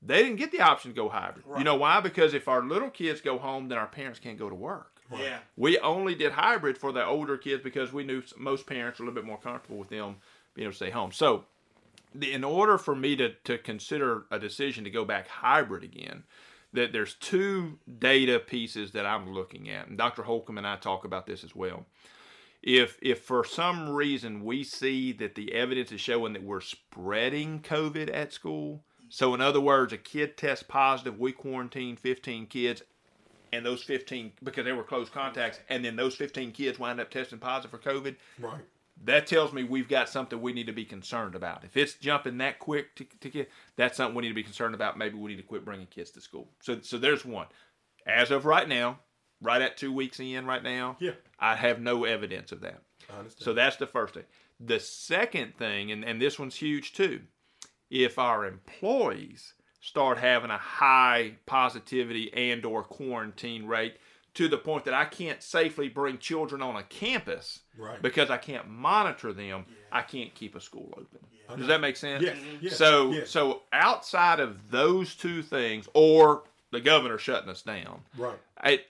[0.00, 1.44] they didn't get the option to go hybrid.
[1.56, 2.00] You know why?
[2.00, 4.97] Because if our little kids go home, then our parents can't go to work.
[5.12, 5.38] Yeah.
[5.56, 9.08] We only did hybrid for the older kids because we knew most parents were a
[9.08, 10.16] little bit more comfortable with them
[10.54, 11.12] being able to stay home.
[11.12, 11.44] So,
[12.14, 16.24] the, in order for me to, to consider a decision to go back hybrid again,
[16.72, 20.22] that there's two data pieces that I'm looking at, and Dr.
[20.22, 21.86] Holcombe and I talk about this as well.
[22.62, 27.60] If if for some reason we see that the evidence is showing that we're spreading
[27.60, 32.82] COVID at school, so in other words, a kid tests positive, we quarantine 15 kids,
[33.52, 37.10] and those 15 because they were close contacts, and then those 15 kids wind up
[37.10, 38.60] testing positive for COVID, Right.
[39.04, 41.64] that tells me we've got something we need to be concerned about.
[41.64, 44.74] If it's jumping that quick to, to get, that's something we need to be concerned
[44.74, 44.98] about.
[44.98, 46.48] Maybe we need to quit bringing kids to school.
[46.60, 47.46] So, so there's one.
[48.06, 48.98] As of right now,
[49.40, 51.12] right at two weeks in, right now, Yeah.
[51.38, 52.82] I have no evidence of that.
[53.12, 53.44] I understand.
[53.44, 54.24] So that's the first thing.
[54.60, 57.20] The second thing, and, and this one's huge too,
[57.90, 63.96] if our employees start having a high positivity and or quarantine rate
[64.34, 68.00] to the point that I can't safely bring children on a campus Right.
[68.02, 71.18] because I can't monitor them, I can't keep a school open.
[71.50, 71.56] Yeah.
[71.56, 72.22] Does that make sense?
[72.22, 72.36] Yes.
[72.36, 72.56] Mm-hmm.
[72.60, 72.76] yes.
[72.76, 73.30] So yes.
[73.30, 78.38] so outside of those two things or the governor shutting us down, Right.
[78.60, 78.80] I,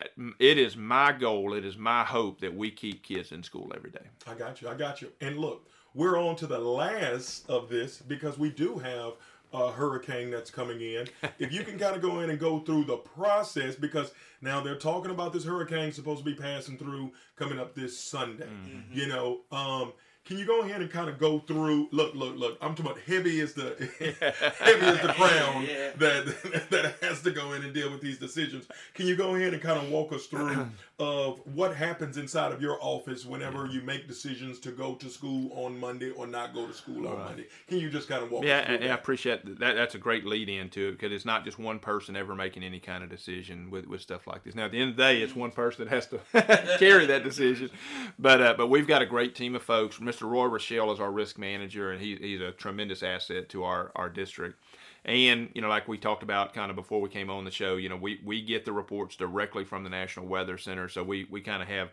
[0.40, 3.90] it is my goal, it is my hope that we keep kids in school every
[3.90, 4.06] day.
[4.26, 4.68] I got you.
[4.68, 5.12] I got you.
[5.20, 9.12] And look, we're on to the last of this because we do have
[9.52, 11.08] a hurricane that's coming in.
[11.38, 14.76] if you can kind of go in and go through the process, because now they're
[14.76, 18.46] talking about this hurricane supposed to be passing through coming up this Sunday.
[18.46, 18.98] Mm-hmm.
[18.98, 19.92] You know, um,
[20.28, 21.88] can you go ahead and kind of go through?
[21.90, 22.58] Look, look, look.
[22.60, 23.70] I'm talking about heavy is the
[24.58, 25.90] heavy is the crown Yeah.
[25.96, 28.66] that that has to go in and deal with these decisions.
[28.92, 30.68] Can you go ahead and kind of walk us through
[30.98, 35.50] of what happens inside of your office whenever you make decisions to go to school
[35.54, 37.46] on Monday or not go to school on Monday?
[37.66, 39.58] Can you just kind of walk Yeah, us through and, and I appreciate that.
[39.60, 39.74] that.
[39.76, 42.80] That's a great lead into it because it's not just one person ever making any
[42.80, 44.54] kind of decision with, with stuff like this.
[44.54, 47.24] Now, at the end of the day, it's one person that has to carry that
[47.24, 47.70] decision.
[48.18, 49.98] But uh, but we've got a great team of folks.
[49.98, 50.17] Mr.
[50.26, 54.08] Roy Rochelle is our risk manager, and he, he's a tremendous asset to our, our
[54.08, 54.62] district.
[55.04, 57.76] And, you know, like we talked about kind of before we came on the show,
[57.76, 60.88] you know, we, we get the reports directly from the National Weather Center.
[60.88, 61.90] So we, we kind of have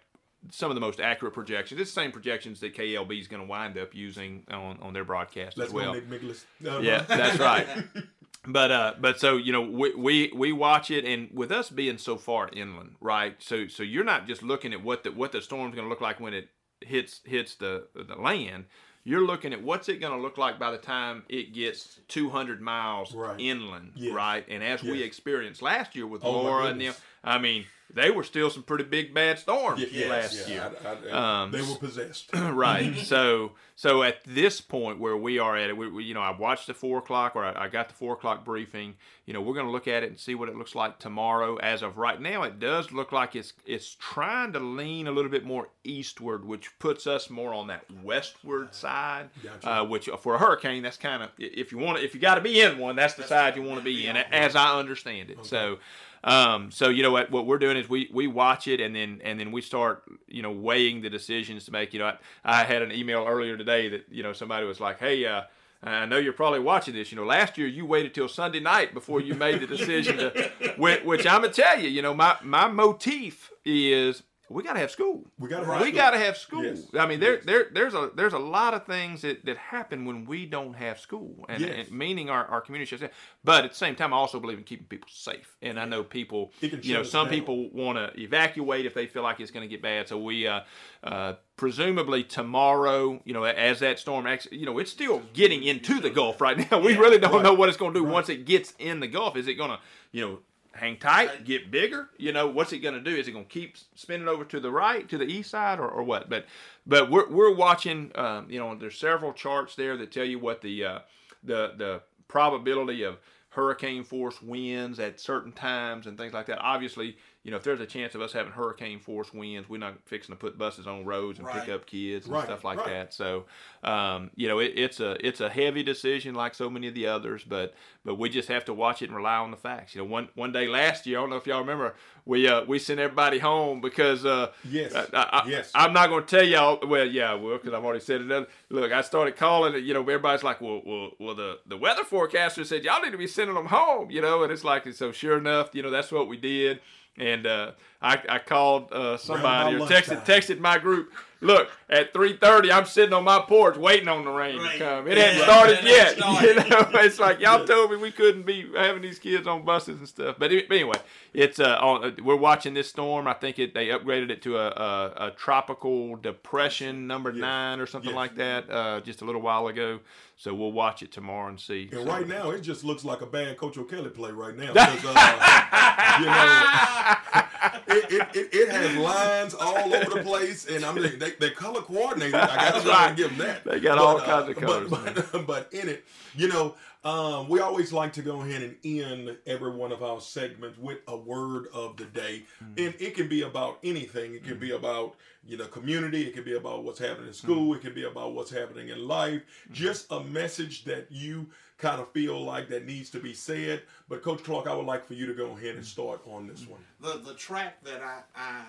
[0.51, 1.80] some of the most accurate projections.
[1.80, 5.05] It's the same projections that KLB is going to wind up using on, on their
[5.05, 5.93] broadcast Let's as well.
[5.93, 6.45] go, Nick Nicholas.
[6.65, 7.67] Uh, Yeah, that's right.
[8.47, 11.97] But uh, but so you know we, we we watch it, and with us being
[11.97, 13.36] so far inland, right?
[13.39, 16.01] So so you're not just looking at what the what the storm's going to look
[16.01, 16.49] like when it
[16.86, 18.65] hits hits the the land.
[19.07, 22.59] You're looking at what's it going to look like by the time it gets 200
[22.59, 23.39] miles Right.
[23.39, 24.11] inland, Yes.
[24.15, 24.43] right?
[24.49, 26.95] And as we experienced last year with Oh, Laura and them.
[27.26, 30.71] I mean, they were still some pretty big bad storms yes, last yeah, year.
[30.86, 32.30] I- I- Um, they were possessed.
[32.34, 32.95] right.
[33.05, 36.32] So so at this point where we are at it, we, we you know I
[36.36, 38.95] watched the four o'clock or I, I got the four o'clock briefing.
[39.26, 41.57] You know we're going to look at it and see what it looks like tomorrow.
[41.57, 45.32] As of right now, it does look like it's it's trying to lean a little
[45.32, 49.30] bit more eastward, which puts us more on that westward side.
[49.43, 49.69] Gotcha.
[49.82, 52.41] Uh, which for a hurricane, that's kind of if you want if you got to
[52.41, 55.45] be in one, that's the side you want to be in, as I understand it.
[55.45, 55.78] So.
[56.26, 59.21] Um, so you know what, what we're doing is we, we watch it and then
[59.23, 61.93] and then we start you know weighing the decisions to make.
[61.93, 64.99] You know, I, I had an email earlier today that you know somebody was like,
[64.99, 65.43] hey, uh,
[65.84, 67.11] I know you're probably watching this.
[67.11, 70.51] You know, last year you waited till Sunday night before you made the decision to,
[70.78, 71.89] which, which I'm gonna tell you.
[71.89, 75.24] You know, my my motif is we got to have school.
[75.39, 75.82] We got to Right.
[75.82, 76.64] We got to have school.
[76.64, 76.86] Yes.
[76.98, 77.46] I mean, there, Yes.
[77.46, 81.00] there, there's a there's a lot of things that, that happen when we don't have
[81.00, 81.88] school, and, Yes.
[81.88, 83.10] and meaning our, our community should.
[83.43, 85.56] But at the same time, I also believe in keeping people safe.
[85.62, 87.34] And I know people, you know, some down.
[87.34, 90.08] people want to evacuate if they feel like it's going to get bad.
[90.08, 90.62] So we, uh,
[91.04, 96.00] uh, presumably tomorrow, you know, as that storm, actually, you know, it's still getting into
[96.00, 96.80] the Gulf right now.
[96.86, 97.43] We really don't Right.
[97.43, 98.14] know what it's going to do Right.
[98.14, 99.36] once it gets in the Gulf.
[99.36, 99.80] Is it going to,
[100.12, 100.39] you know?
[100.76, 102.09] Hang tight, get bigger.
[102.17, 103.15] You know what's it going to do?
[103.15, 105.88] Is it going to keep spinning over to the right, to the east side, or,
[105.88, 106.30] or what?
[106.30, 106.47] But
[106.86, 108.11] but we're, we're watching.
[108.15, 110.99] Um, you know, there's several charts there that tell you what the uh,
[111.45, 113.19] the the probability of
[113.49, 116.59] hurricane force winds at certain times and things like that.
[116.59, 117.15] Obviously,
[117.46, 120.34] you know, if there's a chance of us having hurricane force winds, we're not fixing
[120.34, 122.88] to put buses on roads and pick up kids and Right, stuff like right.
[122.89, 123.14] that.
[123.14, 123.46] So,
[123.84, 127.06] um, you know, it, it's a it's a heavy decision like so many of the
[127.06, 129.93] others, but but we just have to watch it and rely on the facts.
[129.93, 131.93] You know, one one day last year, I don't know if y'all remember,
[132.26, 134.96] we uh, we sent everybody home because uh, Yes.
[134.96, 135.72] I, I, Yes.
[135.76, 136.80] I'm not going to tell y'all.
[136.88, 138.50] Well, yeah, well, because I've already said it.
[138.70, 139.84] Look, I started calling it.
[139.84, 141.36] You know, everybody's like, well, well, well.
[141.36, 144.10] The the weather forecaster said y'all need to be sending them home.
[144.10, 145.12] You know, and it's like so.
[145.12, 146.80] Sure enough, you know, that's what we did.
[147.18, 147.72] And uh,
[148.06, 151.12] I, I called uh, somebody or texted texted my group.
[151.41, 154.72] Look, at 3:30, I'm sitting on my porch waiting on the rain Rain.
[154.72, 155.08] to come.
[155.08, 156.18] It Yeah, hadn't started it yet.
[156.18, 159.64] hadn't You know, it's like y'all told me we couldn't be having these kids on
[159.66, 160.38] buses and stuff.
[160.39, 160.97] But, it- but anyway,
[161.34, 163.28] it's uh, on, uh, we're watching this storm.
[163.28, 167.41] I think it they upgraded it to a, a, a tropical depression number Yes.
[167.41, 168.16] nine or something Yes.
[168.16, 169.99] like that uh, just a little while ago.
[170.38, 171.89] So we'll watch it tomorrow and see.
[171.91, 174.74] And So- right now, it just looks like a bad Coach O'Kelly play right now.
[174.74, 180.84] 'cause, uh, you know, it, it, it, it has lines all over the place, and
[180.86, 182.36] I'm they, they color coordinated.
[182.36, 183.16] I got That's to right.
[183.16, 183.64] give them that.
[183.66, 187.60] They got all kinds of colors, But, but, but in it, you know, um, we
[187.60, 191.68] always like to go ahead and end every one of our segments with a word
[191.74, 192.86] of the day, Mm.
[192.88, 194.34] and it can be about anything.
[194.36, 195.16] It can be about
[195.48, 196.24] you know community.
[196.24, 197.36] It can be about what's happening in Mm.
[197.36, 197.74] school.
[197.76, 199.41] It can be about what's happening in life.
[199.72, 203.84] Just a message that you kind of feel like that needs to be said.
[204.07, 206.67] But Coach Clark, I would like for you to go ahead and start on this
[206.67, 206.80] one.
[206.99, 208.61] the the track that I, I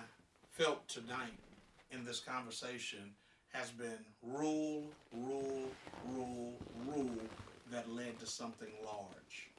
[0.51, 1.33] felt tonight
[1.91, 3.11] in this conversation
[3.53, 4.83] has been rule,
[5.13, 5.69] rule,
[6.09, 6.53] rule,
[6.85, 7.09] rule
[7.71, 9.49] that led to something large.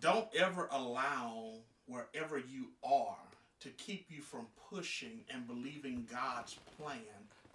[0.00, 1.54] Don't ever allow
[1.86, 3.16] wherever you are
[3.60, 7.00] to keep you from pushing and believing God's plan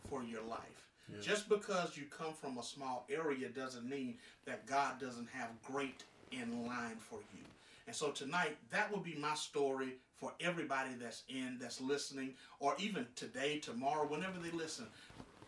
[0.09, 0.80] for your life.
[1.19, 6.03] Just because you come from a small area doesn't mean that God doesn't have great
[6.31, 7.43] in line for you.
[7.87, 12.75] And so tonight, that will be my story for everybody that's in, that's listening, or
[12.79, 14.85] even today, tomorrow, whenever they listen.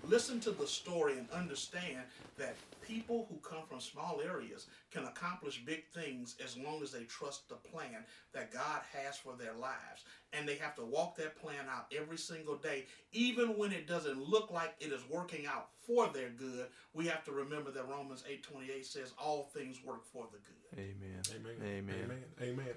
[0.07, 2.03] Listen to the story and understand
[2.37, 7.03] that people who come from small areas can accomplish big things as long as they
[7.03, 10.03] trust the plan that God has for their lives.
[10.33, 14.21] And they have to walk that plan out every single day, even when it doesn't
[14.21, 16.67] look like it is working out for their good.
[16.93, 20.79] We have to remember that Romans 8:28 says all things work for the good.
[20.79, 21.21] Amen.
[21.35, 21.55] Amen.
[21.61, 21.95] Amen.
[22.03, 22.23] Amen.
[22.41, 22.75] Amen.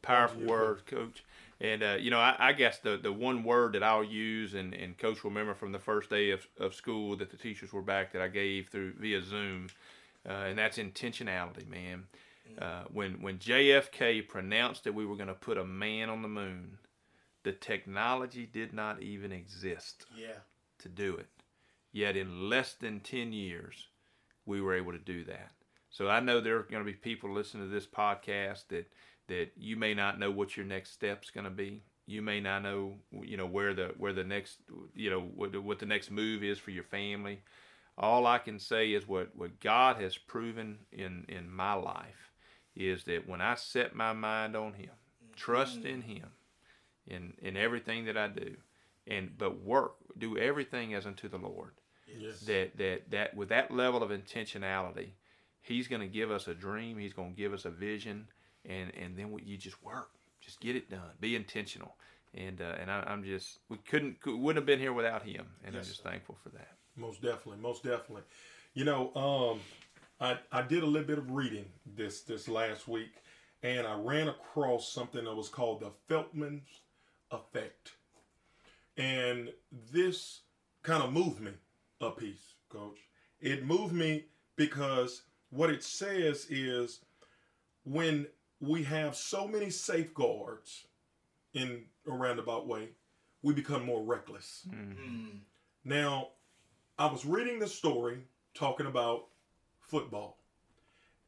[0.00, 1.24] powerful you, word, Coach.
[1.62, 4.74] And uh, you know, I, I guess the, the one word that I'll use, and,
[4.74, 7.82] and Coach will remember from the first day of, of school that the teachers were
[7.82, 9.68] back that I gave through via Zoom,
[10.28, 12.04] uh, and that's intentionality, man.
[12.60, 16.28] Uh, when when JFK pronounced that we were going to put a man on the
[16.28, 16.76] moon,
[17.44, 20.40] the technology did not even exist Yeah.
[20.80, 21.28] to do it.
[21.92, 23.86] Yet in less than 10 years,
[24.46, 25.52] we were able to do that.
[25.90, 28.90] So I know there are going to be people listening to this podcast that
[29.28, 31.82] that you may not know what your next step's going to be.
[32.06, 34.58] You may not know, you know, where the where the next,
[34.94, 37.42] you know, what the, what the next move is for your family.
[37.96, 42.32] All I can say is what what God has proven in in my life
[42.74, 44.90] is that when I set my mind on Him,
[45.36, 46.10] trust in mm-hmm.
[46.10, 46.28] Him,
[47.06, 48.56] in in everything that I do,
[49.06, 51.72] and but work, do everything as unto the Lord
[52.18, 52.40] Yes.
[52.40, 55.10] that that that with that level of intentionality,
[55.60, 56.98] he's going to give us a dream.
[56.98, 58.28] He's going to give us a vision,
[58.68, 60.10] and and then you just work,
[60.40, 61.10] just get it done.
[61.20, 61.96] Be intentional,
[62.34, 65.76] and uh, and I, I'm just we couldn't wouldn't have been here without him, and
[65.76, 66.68] I'm Yes, just thankful for that.
[66.96, 68.22] Most definitely, most definitely.
[68.74, 69.60] You know, um,
[70.20, 73.12] I I did a little bit of reading this this last week,
[73.62, 76.80] and I ran across something that was called the Peltzman's
[77.30, 77.92] effect,
[78.96, 79.50] and
[79.92, 80.40] this
[80.82, 81.52] kind of moved me
[82.00, 82.98] a piece, Coach.
[83.40, 87.00] It moved me because what it says is
[87.84, 88.26] when
[88.62, 90.86] we have so many safeguards
[91.52, 92.90] in a roundabout way,
[93.42, 94.66] we become more reckless.
[94.70, 95.40] Mm.
[95.84, 96.28] Now,
[96.96, 98.18] I was reading the story
[98.54, 99.24] talking about
[99.80, 100.38] football.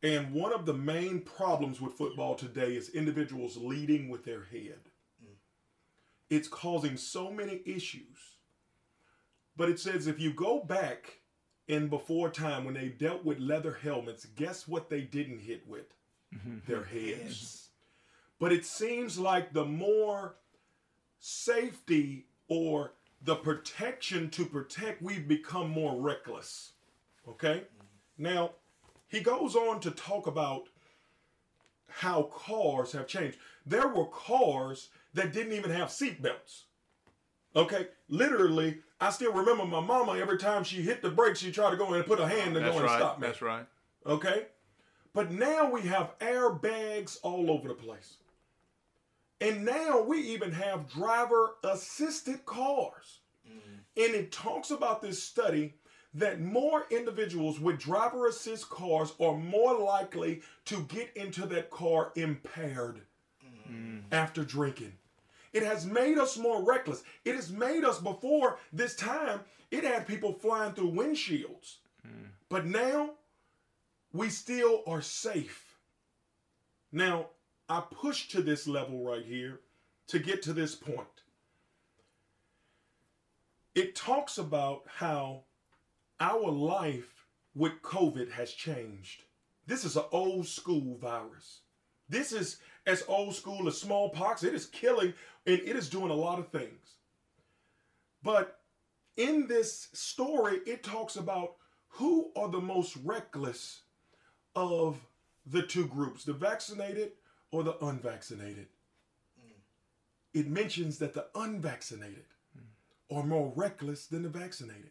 [0.02, 4.80] And one of the main problems with football today is individuals leading with their head.
[6.30, 8.38] it's causing so many issues.
[9.56, 11.20] But it says if you go back
[11.68, 15.86] in before time when they dealt with leather helmets, guess what they didn't hit with?
[16.34, 16.70] Mm-hmm.
[16.70, 17.68] Their heads.
[18.38, 20.36] But it seems like the more
[21.18, 26.72] safety or the protection to protect, we've become more reckless.
[27.28, 27.62] Okay?
[28.18, 28.50] Now,
[29.08, 30.68] he goes on to talk about
[31.88, 33.38] how cars have changed.
[33.64, 36.64] There were cars that didn't even have seatbelts.
[37.56, 41.70] Okay, literally, I still remember my mama every time she hit the brakes, she tried
[41.70, 42.98] to go in and put a hand to That's go and right.
[42.98, 43.26] stop me.
[43.26, 43.66] That's right.
[44.04, 44.46] Okay,
[45.14, 48.16] but now we have airbags all over the place,
[49.40, 53.20] and now we even have driver-assisted cars.
[53.48, 54.04] Mm-hmm.
[54.04, 55.74] And it talks about this study
[56.14, 62.12] that more individuals with driver assist cars are more likely to get into that car
[62.14, 63.00] impaired
[63.44, 63.96] mm-hmm.
[63.96, 64.02] mm.
[64.12, 64.92] after drinking.
[65.52, 67.02] It has made us more reckless.
[67.24, 69.40] It has made us before this time,
[69.70, 71.76] it had people flying through windshields.
[72.06, 72.28] Mm.
[72.48, 73.10] But now
[74.14, 75.74] we still are safe.
[76.92, 77.26] Now,
[77.68, 79.60] I push to this level right here
[80.06, 81.08] to get to this point.
[83.74, 85.42] It talks about how
[86.20, 89.24] our life with COVID has changed.
[89.66, 91.62] This is an old school virus.
[92.08, 94.44] This is as old school as smallpox.
[94.44, 95.12] It is killing
[95.44, 96.98] and it is doing a lot of things.
[98.22, 98.60] But
[99.16, 101.56] in this story, it talks about
[101.88, 103.80] who are the most reckless
[104.54, 104.98] of
[105.46, 107.12] the two groups, the vaccinated
[107.50, 108.66] or the unvaccinated.
[109.38, 109.52] Mm.
[110.32, 112.24] It mentions that the unvaccinated
[113.12, 114.90] are more reckless than the vaccinated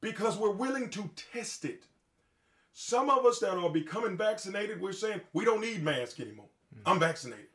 [0.00, 1.84] because we're willing to test it.
[2.72, 6.46] Some of us that are becoming vaccinated, we're saying we don't need masks anymore.
[6.74, 6.82] Mm.
[6.86, 7.46] I'm vaccinated.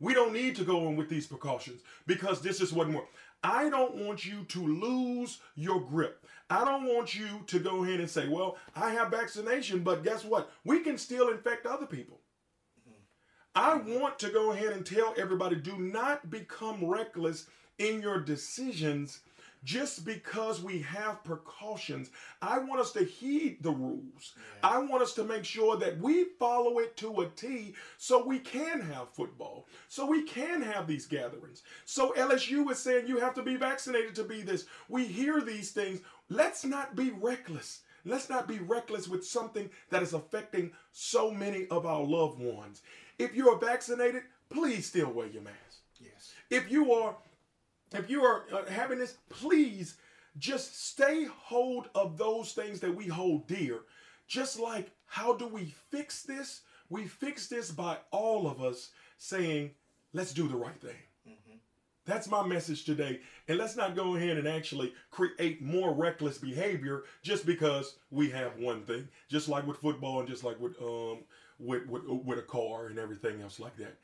[0.00, 3.06] We don't need to go in with these precautions because this is what more.
[3.44, 6.26] I don't want you to lose your grip.
[6.48, 10.24] I don't want you to go ahead and say, well, I have vaccination, but guess
[10.24, 10.50] what?
[10.64, 12.20] We can still infect other people.
[13.54, 17.46] I want to go ahead and tell everybody do not become reckless
[17.78, 19.20] in your decisions
[19.64, 22.10] just because we have precautions.
[22.42, 24.34] I want us to heed the rules.
[24.62, 28.38] I want us to make sure that we follow it to a T so we
[28.38, 31.62] can have football, so we can have these gatherings.
[31.86, 34.66] So LSU is saying you have to be vaccinated to be this.
[34.88, 36.00] We hear these things.
[36.28, 37.80] Let's not be reckless.
[38.04, 42.82] Let's not be reckless with something that is affecting so many of our loved ones.
[43.18, 45.80] If you are vaccinated, please still wear your mask.
[45.98, 46.34] Yes.
[46.50, 47.16] If you are
[47.94, 49.96] if you are uh, having this, please
[50.38, 53.80] just stay hold of those things that we hold dear.
[54.26, 56.62] Just like how do we fix this?
[56.90, 59.70] We fix this by all of us saying,
[60.12, 60.96] let's do the right thing.
[62.06, 63.20] That's my message today.
[63.48, 68.58] And let's not go ahead and actually create more reckless behavior just because we have
[68.58, 69.08] one thing.
[69.30, 71.20] Just like with football and just like with um
[71.58, 73.96] with with, with a car and everything else like that.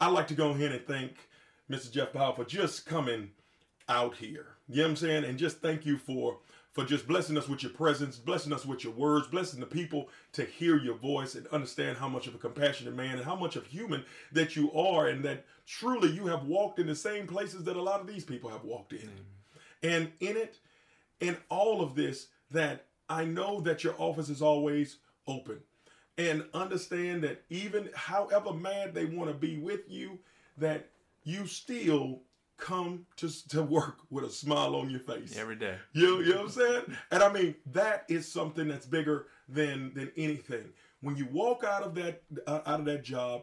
[0.00, 1.28] I'd like to go ahead and thank
[1.70, 1.90] Mr.
[1.90, 3.30] Jeff Powell for just coming
[3.88, 4.46] out here.
[4.68, 5.24] You know what I'm saying?
[5.24, 6.38] And just thank you for
[6.74, 10.08] for just blessing us with your presence, blessing us with your words, blessing the people
[10.32, 13.54] to hear your voice and understand how much of a compassionate man and how much
[13.54, 17.62] of human that you are, and that truly you have walked in the same places
[17.62, 19.08] that a lot of these people have walked in.
[19.84, 20.58] And in it,
[21.20, 24.96] in all of this, that I know that your office is always
[25.28, 25.60] open.
[26.18, 30.18] And understand that even however mad they want to be with you,
[30.58, 30.88] that
[31.24, 32.22] you still
[32.56, 35.36] come to, to work with a smile on your face.
[35.36, 35.76] Every day.
[35.92, 36.82] You, you know what I'm saying?
[37.10, 40.64] And I mean, that is something that's bigger than than anything.
[41.00, 43.42] When you walk out of that uh, out of that job,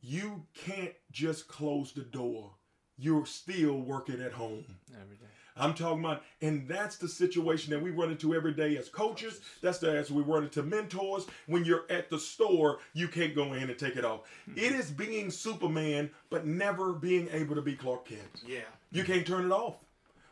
[0.00, 2.52] you can't just close the door.
[2.96, 4.64] You're still working at home.
[4.92, 5.26] Every day.
[5.56, 9.40] I'm talking about, and that's the situation that we run into every day as coaches.
[9.62, 11.26] That's the as we run into mentors.
[11.46, 14.22] When you're at the store, you can't go in and take it off.
[14.56, 18.42] It is being Superman, but never being able to be Clark Kent.
[18.44, 18.60] Yeah.
[18.90, 19.76] You can't turn it off.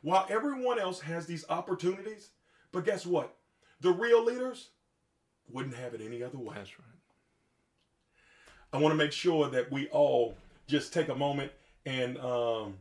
[0.03, 2.31] While everyone else has these opportunities,
[2.73, 3.37] but guess what?
[3.81, 4.71] The real leaders
[5.49, 6.55] wouldn't have it any other way.
[6.57, 6.89] That's right.
[8.73, 10.35] I want to make sure that we all
[10.67, 11.53] just take a moment
[11.85, 12.75] and um,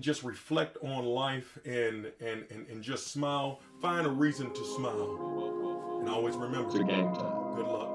[0.00, 3.60] just reflect on life and, and and and just smile.
[3.80, 6.70] Find a reason to smile, and always remember.
[6.72, 7.54] To game time.
[7.56, 7.90] Good luck.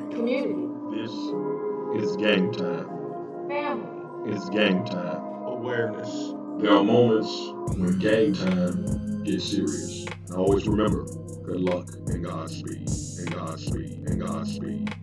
[0.00, 1.12] and community, This
[2.04, 2.88] is game time.
[3.48, 5.22] family, It's game time.
[5.44, 6.10] Awareness.
[6.60, 7.30] There are moments
[7.76, 10.06] when game time gets serious.
[10.28, 11.04] And always remember,
[11.44, 12.88] good luck and Godspeed,
[13.18, 14.94] and Godspeed, and Godspeed.